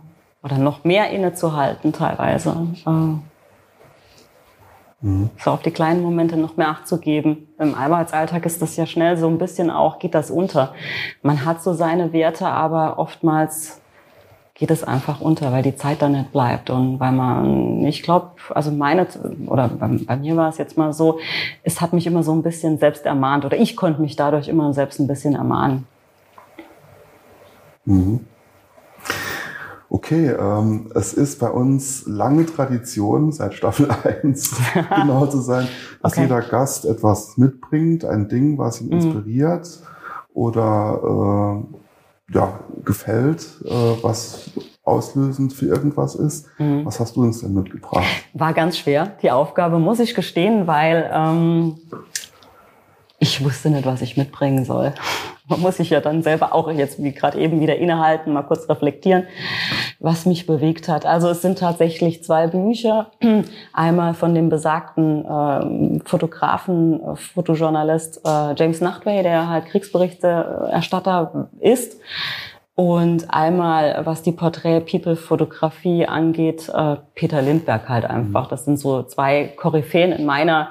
oder 0.44 0.58
noch 0.58 0.84
mehr 0.84 1.12
innezuhalten 1.12 1.94
teilweise. 1.94 2.68
Äh, 2.86 3.31
Mhm. 5.02 5.30
So 5.38 5.52
auf 5.52 5.62
die 5.62 5.72
kleinen 5.72 6.02
Momente 6.02 6.38
noch 6.38 6.58
mehr 6.58 6.70
Acht 6.70 6.88
zu 6.88 7.00
geben. 7.00 7.48
Im 7.60 7.76
Arbeitsalltag 7.76 8.46
ist 8.46 8.62
das 8.62 8.78
ja 8.78 8.86
schnell 8.86 9.18
so 9.18 9.28
ein 9.28 9.38
bisschen 9.38 9.70
auch, 9.70 10.00
geht 10.00 10.14
das 10.14 10.30
unter. 10.30 10.74
Man 11.24 11.46
hat 11.46 11.64
so 11.64 11.74
seine 11.74 12.14
Werte, 12.14 12.48
aber 12.48 13.00
oftmals 13.00 13.82
geht 14.54 14.70
es 14.70 14.84
einfach 14.84 15.22
unter, 15.22 15.52
weil 15.52 15.64
die 15.64 15.76
Zeit 15.76 16.04
dann 16.04 16.12
nicht 16.12 16.32
bleibt 16.32 16.70
und 16.70 17.00
weil 17.00 17.14
man, 17.14 17.84
ich 17.84 18.04
glaube, 18.04 18.34
also 18.52 18.70
meine, 18.70 19.08
oder 19.48 19.70
bei, 19.70 19.88
bei, 20.06 20.16
mir 20.18 20.38
war 20.38 20.50
es 20.50 20.60
jetzt 20.60 20.78
mal 20.78 20.94
so, 20.94 21.18
es 21.64 21.82
hat 21.82 21.94
mich 21.94 22.06
immer 22.06 22.22
so 22.22 22.32
ein 22.32 22.44
bisschen 22.44 22.78
selbst 22.78 23.08
ermahnt 23.08 23.44
oder 23.44 23.58
ich 23.58 23.76
konnte 23.76 24.00
mich 24.02 24.16
dadurch 24.16 24.48
immer 24.48 24.72
selbst 24.76 25.00
ein 25.00 25.08
bisschen 25.08 25.34
ermahnen. 25.34 25.88
Mhm. 27.86 28.28
Okay, 29.94 30.30
ähm, 30.30 30.90
es 30.96 31.14
ist 31.14 31.42
bei 31.42 31.50
uns 31.50 32.06
lange 32.08 32.46
Tradition, 32.46 33.34
seit 33.34 33.54
Staffel 33.56 33.90
1 34.24 34.56
genau 34.96 35.26
zu 35.26 35.42
sein, 35.42 35.68
dass 36.02 36.14
okay. 36.14 36.22
jeder 36.22 36.42
Gast 36.42 36.86
etwas 36.86 37.38
mitbringt, 37.38 38.06
ein 38.06 38.30
Ding, 38.30 38.58
was 38.58 38.80
ihn 38.80 38.88
mhm. 38.88 38.94
inspiriert 38.94 39.68
oder 40.34 41.66
äh, 42.32 42.34
ja, 42.34 42.60
gefällt, 42.86 43.46
äh, 43.66 43.70
was 44.02 44.52
auslösend 44.84 45.52
für 45.52 45.66
irgendwas 45.66 46.16
ist. 46.16 46.48
Mhm. 46.58 46.86
Was 46.86 47.02
hast 47.02 47.18
du 47.18 47.24
uns 47.24 47.42
denn 47.42 47.54
mitgebracht? 47.54 48.06
War 48.34 48.54
ganz 48.54 48.78
schwer, 48.78 49.12
die 49.22 49.30
Aufgabe, 49.30 49.78
muss 49.78 50.00
ich 50.00 50.16
gestehen, 50.16 50.68
weil 50.68 51.12
ähm, 51.14 51.76
ich 53.20 53.44
wusste 53.44 53.70
nicht, 53.70 53.86
was 53.86 54.02
ich 54.02 54.16
mitbringen 54.16 54.64
soll. 54.64 54.94
Man 55.52 55.60
muss 55.60 55.78
sich 55.78 55.90
ja 55.90 56.00
dann 56.00 56.24
selber 56.24 56.56
auch 56.56 56.72
jetzt 56.72 57.04
wie 57.04 57.12
gerade 57.12 57.38
eben 57.38 57.60
wieder 57.60 57.76
innehalten, 57.76 58.32
mal 58.32 58.44
kurz 58.44 58.70
reflektieren, 58.70 59.28
was 60.00 60.26
mich 60.26 60.48
bewegt 60.48 60.88
hat. 60.88 61.06
Also 61.06 61.28
es 61.28 61.42
sind 61.42 61.60
tatsächlich 61.60 62.24
zwei 62.24 62.48
Bücher. 62.48 63.12
Einmal 63.74 64.14
von 64.14 64.34
dem 64.34 64.48
besagten 64.48 65.26
äh, 65.26 66.00
Fotografen, 66.06 67.02
äh, 67.04 67.16
Fotojournalist 67.18 68.22
äh, 68.26 68.56
James 68.56 68.80
Nachtwey, 68.80 69.24
der 69.24 69.50
halt 69.50 69.66
Kriegsberichterstatter 69.66 71.50
ist. 71.60 72.00
Und 72.74 73.32
einmal, 73.32 74.06
was 74.06 74.24
die 74.24 74.32
Porträt-People-Fotografie 74.32 76.06
angeht, 76.08 76.72
äh, 76.74 76.96
Peter 77.14 77.42
Lindberg 77.42 77.90
halt 77.90 78.06
einfach. 78.06 78.48
Das 78.48 78.64
sind 78.64 78.78
so 78.78 79.04
zwei 79.04 79.54
Koryphäen 79.58 80.14
in 80.14 80.26
meiner 80.26 80.70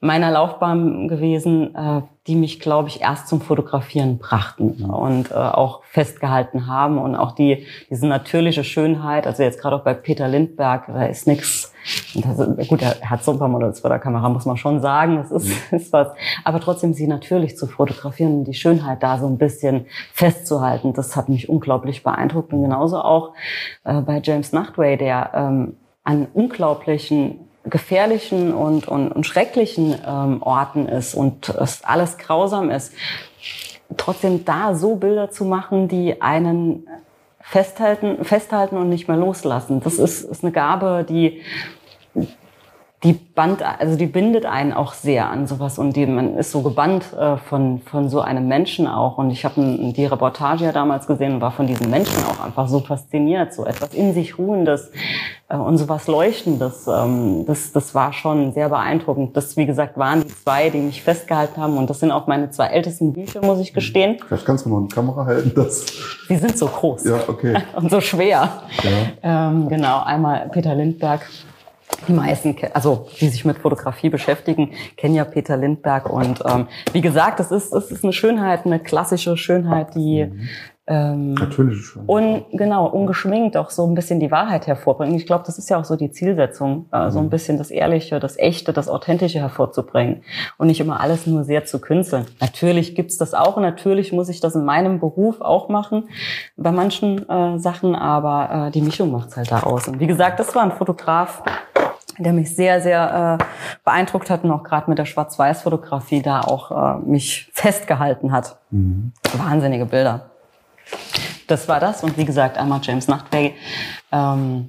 meiner 0.00 0.30
Laufbahn 0.30 1.08
gewesen, 1.08 1.74
äh, 1.74 2.02
die 2.26 2.34
mich, 2.34 2.60
glaube 2.60 2.88
ich, 2.88 3.00
erst 3.00 3.28
zum 3.28 3.40
Fotografieren 3.40 4.18
brachten 4.18 4.84
und 4.84 5.30
äh, 5.30 5.34
auch 5.34 5.82
festgehalten 5.84 6.66
haben 6.66 6.98
und 6.98 7.14
auch 7.14 7.32
die 7.32 7.66
diese 7.88 8.06
natürliche 8.06 8.64
Schönheit. 8.64 9.26
Also 9.26 9.42
jetzt 9.42 9.60
gerade 9.60 9.76
auch 9.76 9.84
bei 9.84 9.94
Peter 9.94 10.28
Lindberg, 10.28 10.86
da 10.88 11.06
ist 11.06 11.26
nichts. 11.26 11.72
Gut, 12.68 12.82
er 12.82 13.00
hat 13.08 13.22
so 13.22 13.32
ein 13.32 13.38
paar 13.38 13.48
Models 13.48 13.80
vor 13.80 13.90
der 13.90 14.00
Kamera, 14.00 14.28
muss 14.28 14.44
man 14.44 14.56
schon 14.56 14.80
sagen. 14.80 15.16
Das 15.16 15.30
ist, 15.30 15.48
mhm. 15.48 15.54
ist 15.76 15.92
was. 15.92 16.08
Aber 16.44 16.60
trotzdem 16.60 16.94
sie 16.94 17.06
natürlich 17.06 17.56
zu 17.56 17.66
fotografieren 17.66 18.40
und 18.40 18.44
die 18.44 18.54
Schönheit 18.54 19.02
da 19.02 19.18
so 19.18 19.26
ein 19.26 19.38
bisschen 19.38 19.86
festzuhalten, 20.12 20.92
das 20.94 21.14
hat 21.16 21.28
mich 21.28 21.48
unglaublich 21.48 22.02
beeindruckt 22.02 22.52
und 22.52 22.62
genauso 22.62 23.00
auch 23.00 23.34
äh, 23.84 24.00
bei 24.00 24.20
James 24.22 24.52
Nachtway, 24.52 24.96
der 24.96 25.30
ähm, 25.34 25.76
an 26.02 26.28
unglaublichen 26.32 27.45
gefährlichen 27.68 28.54
und, 28.54 28.88
und, 28.88 29.10
und 29.12 29.26
schrecklichen 29.26 29.96
ähm, 30.06 30.42
Orten 30.42 30.86
ist 30.86 31.14
und 31.14 31.48
es 31.48 31.84
alles 31.84 32.18
grausam 32.18 32.70
ist, 32.70 32.92
trotzdem 33.96 34.44
da 34.44 34.74
so 34.74 34.96
Bilder 34.96 35.30
zu 35.30 35.44
machen, 35.44 35.88
die 35.88 36.20
einen 36.20 36.86
festhalten, 37.40 38.24
festhalten 38.24 38.76
und 38.76 38.88
nicht 38.88 39.08
mehr 39.08 39.16
loslassen. 39.16 39.80
Das 39.80 39.98
ist, 39.98 40.22
ist 40.22 40.42
eine 40.42 40.52
Gabe, 40.52 41.06
die 41.08 41.42
die 43.04 43.12
band, 43.12 43.62
also 43.62 43.96
die 43.96 44.06
bindet 44.06 44.46
einen 44.46 44.72
auch 44.72 44.94
sehr 44.94 45.28
an 45.30 45.46
sowas 45.46 45.78
und 45.78 45.96
die, 45.96 46.06
man 46.06 46.38
ist 46.38 46.50
so 46.50 46.62
gebannt 46.62 47.12
äh, 47.12 47.36
von 47.36 47.82
von 47.82 48.08
so 48.08 48.22
einem 48.22 48.48
Menschen 48.48 48.86
auch. 48.86 49.18
Und 49.18 49.30
ich 49.30 49.44
habe 49.44 49.60
die 49.92 50.06
Reportage 50.06 50.64
ja 50.64 50.72
damals 50.72 51.06
gesehen 51.06 51.34
und 51.34 51.40
war 51.42 51.50
von 51.50 51.66
diesen 51.66 51.90
Menschen 51.90 52.24
auch 52.24 52.42
einfach 52.42 52.68
so 52.68 52.80
fasziniert, 52.80 53.52
so 53.52 53.66
etwas 53.66 53.92
in 53.92 54.14
sich 54.14 54.38
ruhendes 54.38 54.90
äh, 55.50 55.56
und 55.56 55.76
sowas 55.76 56.06
leuchtendes. 56.06 56.86
Ähm, 56.86 57.44
das 57.46 57.70
das 57.72 57.94
war 57.94 58.14
schon 58.14 58.52
sehr 58.52 58.70
beeindruckend. 58.70 59.36
Das 59.36 59.58
wie 59.58 59.66
gesagt 59.66 59.98
waren 59.98 60.22
die 60.22 60.28
zwei, 60.28 60.70
die 60.70 60.78
mich 60.78 61.02
festgehalten 61.02 61.60
haben 61.60 61.76
und 61.76 61.90
das 61.90 62.00
sind 62.00 62.10
auch 62.10 62.26
meine 62.26 62.50
zwei 62.50 62.68
ältesten 62.68 63.12
Bücher, 63.12 63.44
muss 63.44 63.60
ich 63.60 63.74
gestehen. 63.74 64.16
Vielleicht 64.26 64.46
kannst 64.46 64.64
du 64.64 64.70
noch 64.70 64.78
eine 64.78 64.88
Kamera 64.88 65.26
halten, 65.26 65.52
das. 65.54 65.84
Die 66.30 66.36
sind 66.36 66.56
so 66.56 66.66
groß. 66.66 67.04
Ja, 67.04 67.20
okay. 67.28 67.58
und 67.76 67.90
so 67.90 68.00
schwer. 68.00 68.62
Ja. 69.22 69.48
Ähm, 69.50 69.68
genau, 69.68 70.02
einmal 70.02 70.48
Peter 70.50 70.74
Lindberg 70.74 71.20
die 72.08 72.12
meisten, 72.12 72.56
also 72.72 73.06
die 73.20 73.28
sich 73.28 73.44
mit 73.44 73.58
Fotografie 73.58 74.08
beschäftigen, 74.10 74.70
kennen 74.96 75.14
ja 75.14 75.24
Peter 75.24 75.56
Lindberg. 75.56 76.08
Und 76.10 76.42
ähm, 76.46 76.66
wie 76.92 77.00
gesagt, 77.00 77.40
es 77.40 77.50
ist, 77.50 77.72
es 77.72 77.90
ist 77.90 78.04
eine 78.04 78.12
Schönheit, 78.12 78.66
eine 78.66 78.78
klassische 78.80 79.36
Schönheit, 79.36 79.94
die 79.94 80.24
Mhm. 80.26 80.48
ähm, 80.88 81.34
Natürlich 81.34 81.84
schon. 81.84 82.04
un, 82.08 82.44
genau 82.52 82.86
ungeschminkt 82.86 83.56
auch 83.56 83.70
so 83.70 83.84
ein 83.86 83.94
bisschen 83.94 84.20
die 84.20 84.30
Wahrheit 84.30 84.68
hervorbringt. 84.68 85.16
Ich 85.16 85.26
glaube, 85.26 85.42
das 85.44 85.58
ist 85.58 85.68
ja 85.68 85.78
auch 85.78 85.84
so 85.84 85.96
die 85.96 86.12
Zielsetzung, 86.12 86.86
äh, 86.92 87.10
so 87.10 87.18
ein 87.18 87.28
bisschen 87.28 87.58
das 87.58 87.72
Ehrliche, 87.72 88.20
das 88.20 88.38
Echte, 88.38 88.72
das 88.72 88.88
Authentische 88.88 89.40
hervorzubringen 89.40 90.22
und 90.58 90.68
nicht 90.68 90.80
immer 90.80 91.00
alles 91.00 91.26
nur 91.26 91.42
sehr 91.42 91.64
zu 91.64 91.80
künsteln. 91.80 92.26
Natürlich 92.40 92.94
gibt's 92.94 93.18
das 93.18 93.34
auch 93.34 93.56
und 93.56 93.62
natürlich 93.64 94.12
muss 94.12 94.28
ich 94.28 94.38
das 94.40 94.54
in 94.54 94.64
meinem 94.64 95.00
Beruf 95.00 95.40
auch 95.40 95.68
machen 95.68 96.08
bei 96.56 96.70
manchen 96.70 97.28
äh, 97.28 97.58
Sachen, 97.58 97.96
aber 97.96 98.68
äh, 98.68 98.70
die 98.70 98.82
Mischung 98.82 99.10
macht's 99.10 99.36
halt 99.36 99.50
da 99.50 99.64
aus. 99.64 99.88
Und 99.88 99.98
wie 99.98 100.06
gesagt, 100.06 100.38
das 100.38 100.54
war 100.54 100.62
ein 100.62 100.70
Fotograf, 100.72 101.42
der 102.18 102.32
mich 102.32 102.54
sehr, 102.54 102.80
sehr 102.80 103.38
äh, 103.40 103.44
beeindruckt 103.84 104.30
hat 104.30 104.44
und 104.44 104.50
auch 104.50 104.62
gerade 104.62 104.88
mit 104.88 104.98
der 104.98 105.04
Schwarz-Weiß-Fotografie 105.04 106.22
da 106.22 106.40
auch 106.40 106.70
äh, 106.70 106.98
mich 107.06 107.50
festgehalten 107.52 108.32
hat. 108.32 108.58
Mhm. 108.70 109.12
Wahnsinnige 109.36 109.86
Bilder. 109.86 110.30
Das 111.46 111.68
war 111.68 111.80
das 111.80 112.02
und 112.02 112.16
wie 112.16 112.24
gesagt 112.24 112.58
einmal 112.58 112.80
James 112.82 113.08
Nachtwey, 113.08 113.54
ähm, 114.12 114.68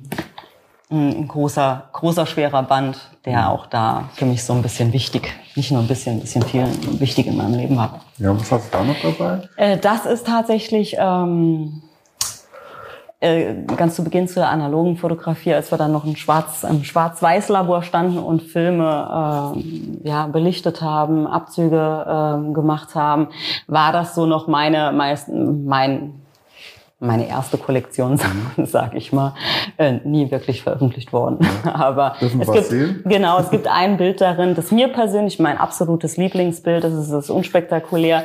ein 0.89 1.27
großer, 1.27 1.89
großer 1.91 2.25
schwerer 2.25 2.63
Band, 2.63 2.97
der 3.25 3.49
auch 3.49 3.65
da 3.65 4.09
für 4.13 4.25
mich 4.25 4.43
so 4.43 4.53
ein 4.53 4.61
bisschen 4.61 4.93
wichtig, 4.93 5.33
nicht 5.55 5.71
nur 5.71 5.81
ein 5.81 5.87
bisschen, 5.87 6.17
ein 6.17 6.21
bisschen 6.21 6.43
viel 6.43 6.65
wichtig 6.99 7.27
in 7.27 7.35
meinem 7.35 7.55
Leben 7.55 7.75
war. 7.75 7.99
Ja, 8.17 8.33
was 8.33 8.51
hast 8.51 8.73
du 8.73 8.77
da 8.77 8.83
noch 8.83 8.95
dabei? 9.01 9.41
Äh, 9.57 9.77
das 9.77 10.05
ist 10.05 10.27
tatsächlich 10.27 10.95
ähm, 10.97 11.81
äh, 13.19 13.55
ganz 13.75 13.95
zu 13.95 14.03
Beginn 14.03 14.27
zur 14.27 14.47
analogen 14.47 14.97
Fotografie, 14.97 15.53
als 15.53 15.71
wir 15.71 15.77
dann 15.77 15.91
noch 15.91 16.05
im 16.05 16.15
Schwarz, 16.15 16.63
im 16.63 16.83
Schwarz-Weiß-Labor 16.83 17.81
standen 17.81 18.19
und 18.19 18.43
Filme 18.43 19.53
äh, 19.55 20.07
ja, 20.07 20.27
belichtet 20.27 20.81
haben, 20.81 21.25
Abzüge 21.25 21.75
äh, 21.77 22.53
gemacht 22.53 22.93
haben, 22.93 23.29
war 23.67 23.91
das 23.91 24.13
so 24.13 24.25
noch 24.25 24.47
meine, 24.47 24.91
meist, 24.91 25.29
mein 25.29 26.21
meine 26.99 27.27
erste 27.27 27.57
Kollektion, 27.57 28.19
sag 28.63 28.95
ich 28.95 29.13
mal, 29.13 29.33
äh, 29.77 29.99
nie 30.03 30.31
wirklich 30.31 30.63
veröffentlicht 30.63 31.13
worden. 31.13 31.39
Aber 31.73 32.15
Dürfen 32.19 32.41
es 32.41 32.51
gibt 32.51 32.65
sehen? 32.65 33.03
genau, 33.05 33.39
es 33.39 33.49
gibt 33.51 33.67
ein 33.67 33.97
Bild 33.97 34.19
darin, 34.21 34.55
das 34.55 34.71
mir 34.71 34.87
persönlich 34.87 35.39
mein 35.39 35.57
absolutes 35.57 36.17
Lieblingsbild, 36.17 36.83
das 36.83 36.93
ist 36.93 37.11
das 37.11 37.29
unspektakulär. 37.29 38.23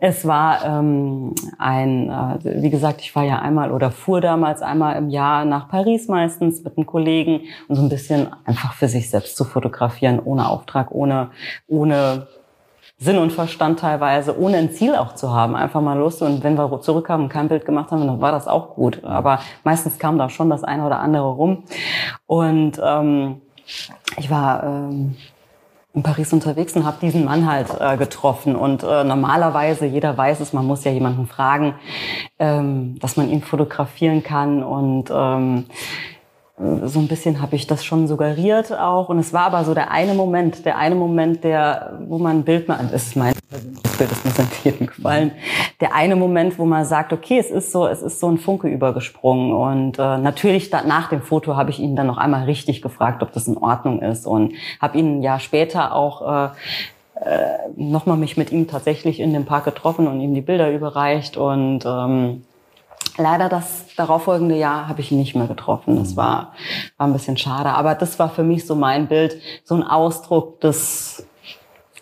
Es 0.00 0.26
war 0.26 0.64
ähm, 0.64 1.34
ein, 1.58 2.08
äh, 2.10 2.62
wie 2.62 2.70
gesagt, 2.70 3.02
ich 3.02 3.14
war 3.14 3.24
ja 3.24 3.40
einmal 3.40 3.70
oder 3.70 3.90
fuhr 3.90 4.20
damals 4.20 4.62
einmal 4.62 4.96
im 4.96 5.10
Jahr 5.10 5.44
nach 5.44 5.68
Paris 5.68 6.08
meistens 6.08 6.64
mit 6.64 6.76
einem 6.76 6.86
Kollegen 6.86 7.42
und 7.68 7.76
so 7.76 7.82
ein 7.82 7.88
bisschen 7.88 8.28
einfach 8.44 8.72
für 8.72 8.88
sich 8.88 9.10
selbst 9.10 9.36
zu 9.36 9.44
fotografieren, 9.44 10.18
ohne 10.24 10.48
Auftrag, 10.48 10.90
ohne 10.92 11.30
ohne 11.66 12.26
Sinn 13.04 13.18
und 13.18 13.32
Verstand 13.32 13.80
teilweise, 13.80 14.38
ohne 14.38 14.56
ein 14.56 14.70
Ziel 14.70 14.94
auch 14.94 15.14
zu 15.14 15.30
haben, 15.30 15.54
einfach 15.54 15.82
mal 15.82 15.98
los. 15.98 16.22
Und 16.22 16.42
wenn 16.42 16.56
wir 16.56 16.80
zurückkamen 16.80 17.24
und 17.24 17.28
kein 17.28 17.48
Bild 17.48 17.66
gemacht 17.66 17.90
haben, 17.90 18.06
dann 18.06 18.20
war 18.20 18.32
das 18.32 18.48
auch 18.48 18.74
gut. 18.74 19.04
Aber 19.04 19.40
meistens 19.62 19.98
kam 19.98 20.16
da 20.16 20.30
schon 20.30 20.48
das 20.48 20.64
eine 20.64 20.86
oder 20.86 21.00
andere 21.00 21.30
rum. 21.30 21.64
Und 22.26 22.80
ähm, 22.82 23.42
ich 24.16 24.30
war 24.30 24.64
ähm, 24.64 25.16
in 25.92 26.02
Paris 26.02 26.32
unterwegs 26.32 26.74
und 26.76 26.86
habe 26.86 26.96
diesen 27.02 27.26
Mann 27.26 27.46
halt 27.46 27.68
äh, 27.78 27.98
getroffen. 27.98 28.56
Und 28.56 28.82
äh, 28.82 29.04
normalerweise, 29.04 29.84
jeder 29.84 30.16
weiß 30.16 30.40
es, 30.40 30.54
man 30.54 30.66
muss 30.66 30.84
ja 30.84 30.90
jemanden 30.90 31.26
fragen, 31.26 31.74
ähm, 32.38 32.98
dass 33.00 33.18
man 33.18 33.28
ihn 33.28 33.42
fotografieren 33.42 34.22
kann. 34.22 34.62
Und 34.62 35.10
ähm, 35.14 35.66
so 36.56 37.00
ein 37.00 37.08
bisschen 37.08 37.42
habe 37.42 37.56
ich 37.56 37.66
das 37.66 37.84
schon 37.84 38.06
suggeriert 38.06 38.72
auch. 38.72 39.08
Und 39.08 39.18
es 39.18 39.32
war 39.32 39.46
aber 39.46 39.64
so 39.64 39.74
der 39.74 39.90
eine 39.90 40.14
Moment, 40.14 40.64
der 40.64 40.78
eine 40.78 40.94
Moment, 40.94 41.42
der, 41.42 41.98
wo 42.06 42.18
man 42.18 42.38
ein 42.38 42.44
Bild 42.44 42.68
mal, 42.68 42.78
das 42.92 43.08
ist 43.08 43.16
mein 43.16 43.34
Bild, 43.98 44.10
das 44.10 44.24
muss 44.24 44.64
jedem 44.64 44.86
gefallen. 44.86 45.32
Der 45.80 45.94
eine 45.94 46.14
Moment, 46.14 46.56
wo 46.58 46.64
man 46.64 46.84
sagt, 46.84 47.12
okay, 47.12 47.38
es 47.38 47.50
ist 47.50 47.72
so, 47.72 47.88
es 47.88 48.02
ist 48.02 48.20
so 48.20 48.30
ein 48.30 48.38
Funke 48.38 48.68
übergesprungen. 48.68 49.52
Und 49.52 49.98
äh, 49.98 50.18
natürlich 50.18 50.70
da, 50.70 50.84
nach 50.84 51.08
dem 51.08 51.22
Foto 51.22 51.56
habe 51.56 51.70
ich 51.70 51.80
ihn 51.80 51.96
dann 51.96 52.06
noch 52.06 52.18
einmal 52.18 52.44
richtig 52.44 52.82
gefragt, 52.82 53.24
ob 53.24 53.32
das 53.32 53.48
in 53.48 53.56
Ordnung 53.56 54.00
ist. 54.00 54.24
Und 54.24 54.52
habe 54.80 54.96
ihn 54.96 55.22
Jahr 55.22 55.40
später 55.40 55.92
auch 55.92 56.50
äh, 56.50 56.50
äh, 57.20 57.58
nochmal 57.74 58.16
mich 58.16 58.36
mit 58.36 58.52
ihm 58.52 58.68
tatsächlich 58.68 59.18
in 59.18 59.32
dem 59.32 59.44
Park 59.44 59.64
getroffen 59.64 60.06
und 60.06 60.20
ihm 60.20 60.34
die 60.34 60.40
Bilder 60.40 60.70
überreicht. 60.70 61.36
Und 61.36 61.84
ähm, 61.84 62.44
Leider 63.16 63.48
das 63.48 63.86
darauffolgende 63.96 64.56
Jahr 64.56 64.88
habe 64.88 65.00
ich 65.00 65.12
ihn 65.12 65.18
nicht 65.18 65.36
mehr 65.36 65.46
getroffen. 65.46 65.96
Das 65.96 66.16
war, 66.16 66.52
war 66.96 67.06
ein 67.06 67.12
bisschen 67.12 67.36
schade. 67.36 67.70
Aber 67.70 67.94
das 67.94 68.18
war 68.18 68.28
für 68.28 68.42
mich 68.42 68.66
so 68.66 68.74
mein 68.74 69.06
Bild, 69.06 69.40
so 69.64 69.74
ein 69.76 69.84
Ausdruck 69.84 70.60
des, 70.60 71.24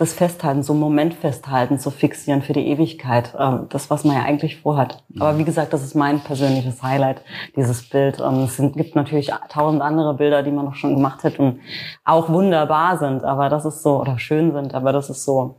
des 0.00 0.14
Festhaltens, 0.14 0.68
so 0.68 0.72
einen 0.72 0.80
Moment 0.80 1.12
festhalten, 1.12 1.78
zu 1.78 1.90
fixieren 1.90 2.40
für 2.40 2.54
die 2.54 2.66
Ewigkeit. 2.66 3.34
Ähm, 3.38 3.66
Das, 3.68 3.90
was 3.90 4.04
man 4.04 4.16
ja 4.16 4.22
eigentlich 4.22 4.60
vorhat. 4.62 5.04
Aber 5.18 5.36
wie 5.36 5.44
gesagt, 5.44 5.74
das 5.74 5.82
ist 5.82 5.94
mein 5.94 6.20
persönliches 6.20 6.82
Highlight, 6.82 7.20
dieses 7.56 7.88
Bild. 7.88 8.18
Ähm, 8.20 8.44
Es 8.44 8.56
gibt 8.56 8.96
natürlich 8.96 9.30
tausend 9.50 9.82
andere 9.82 10.14
Bilder, 10.14 10.42
die 10.42 10.50
man 10.50 10.64
noch 10.64 10.76
schon 10.76 10.94
gemacht 10.94 11.24
hat 11.24 11.38
und 11.38 11.60
auch 12.04 12.30
wunderbar 12.30 12.96
sind. 12.96 13.22
Aber 13.22 13.50
das 13.50 13.66
ist 13.66 13.82
so, 13.82 14.00
oder 14.00 14.18
schön 14.18 14.52
sind, 14.52 14.74
aber 14.74 14.92
das 14.92 15.10
ist 15.10 15.24
so 15.24 15.56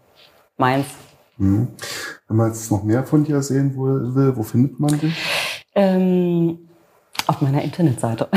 meins. 0.58 0.88
Mhm. 1.38 1.70
Wenn 2.28 2.38
man 2.38 2.48
jetzt 2.48 2.72
noch 2.72 2.84
mehr 2.84 3.04
von 3.04 3.24
dir 3.24 3.42
sehen 3.42 3.76
will, 3.76 4.36
wo 4.36 4.44
findet 4.44 4.80
man 4.80 5.00
dich? 5.00 5.16
Ähm, 5.76 6.60
auf 7.28 7.42
meiner 7.42 7.62
Internetseite. 7.62 8.28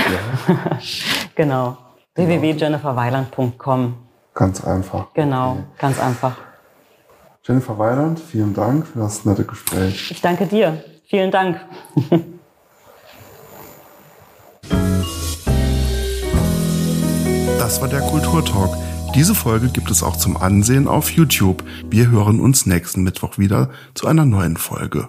genau. 1.35 1.77
www.jenniferweiland.com. 2.15 3.95
Ganz 4.35 4.65
einfach. 4.65 5.13
Genau, 5.15 5.59
ganz 5.79 5.99
einfach. 5.99 6.37
Jennifer 7.43 7.79
Weiland, 7.79 8.19
vielen 8.19 8.55
Dank 8.55 8.87
für 8.87 8.99
das 8.99 9.25
nette 9.25 9.45
Gespräch. 9.45 10.11
Ich 10.11 10.21
danke 10.21 10.47
dir. 10.47 10.83
Vielen 11.09 11.31
Dank. 11.31 11.61
Das 17.59 17.81
war 17.81 17.89
der 17.89 18.01
Kulturtalk. 18.01 18.71
Diese 19.15 19.35
Folge 19.35 19.69
gibt 19.69 19.91
es 19.91 20.03
auch 20.03 20.17
zum 20.17 20.37
Ansehen 20.37 20.89
auf 20.89 21.11
YouTube. 21.11 21.65
Wir 21.89 22.11
hören 22.11 22.41
uns 22.41 22.67
nächsten 22.67 23.03
Mittwoch 23.03 23.39
wieder 23.39 23.71
zu 23.95 24.07
einer 24.07 24.25
neuen 24.25 24.57
Folge. 24.57 25.09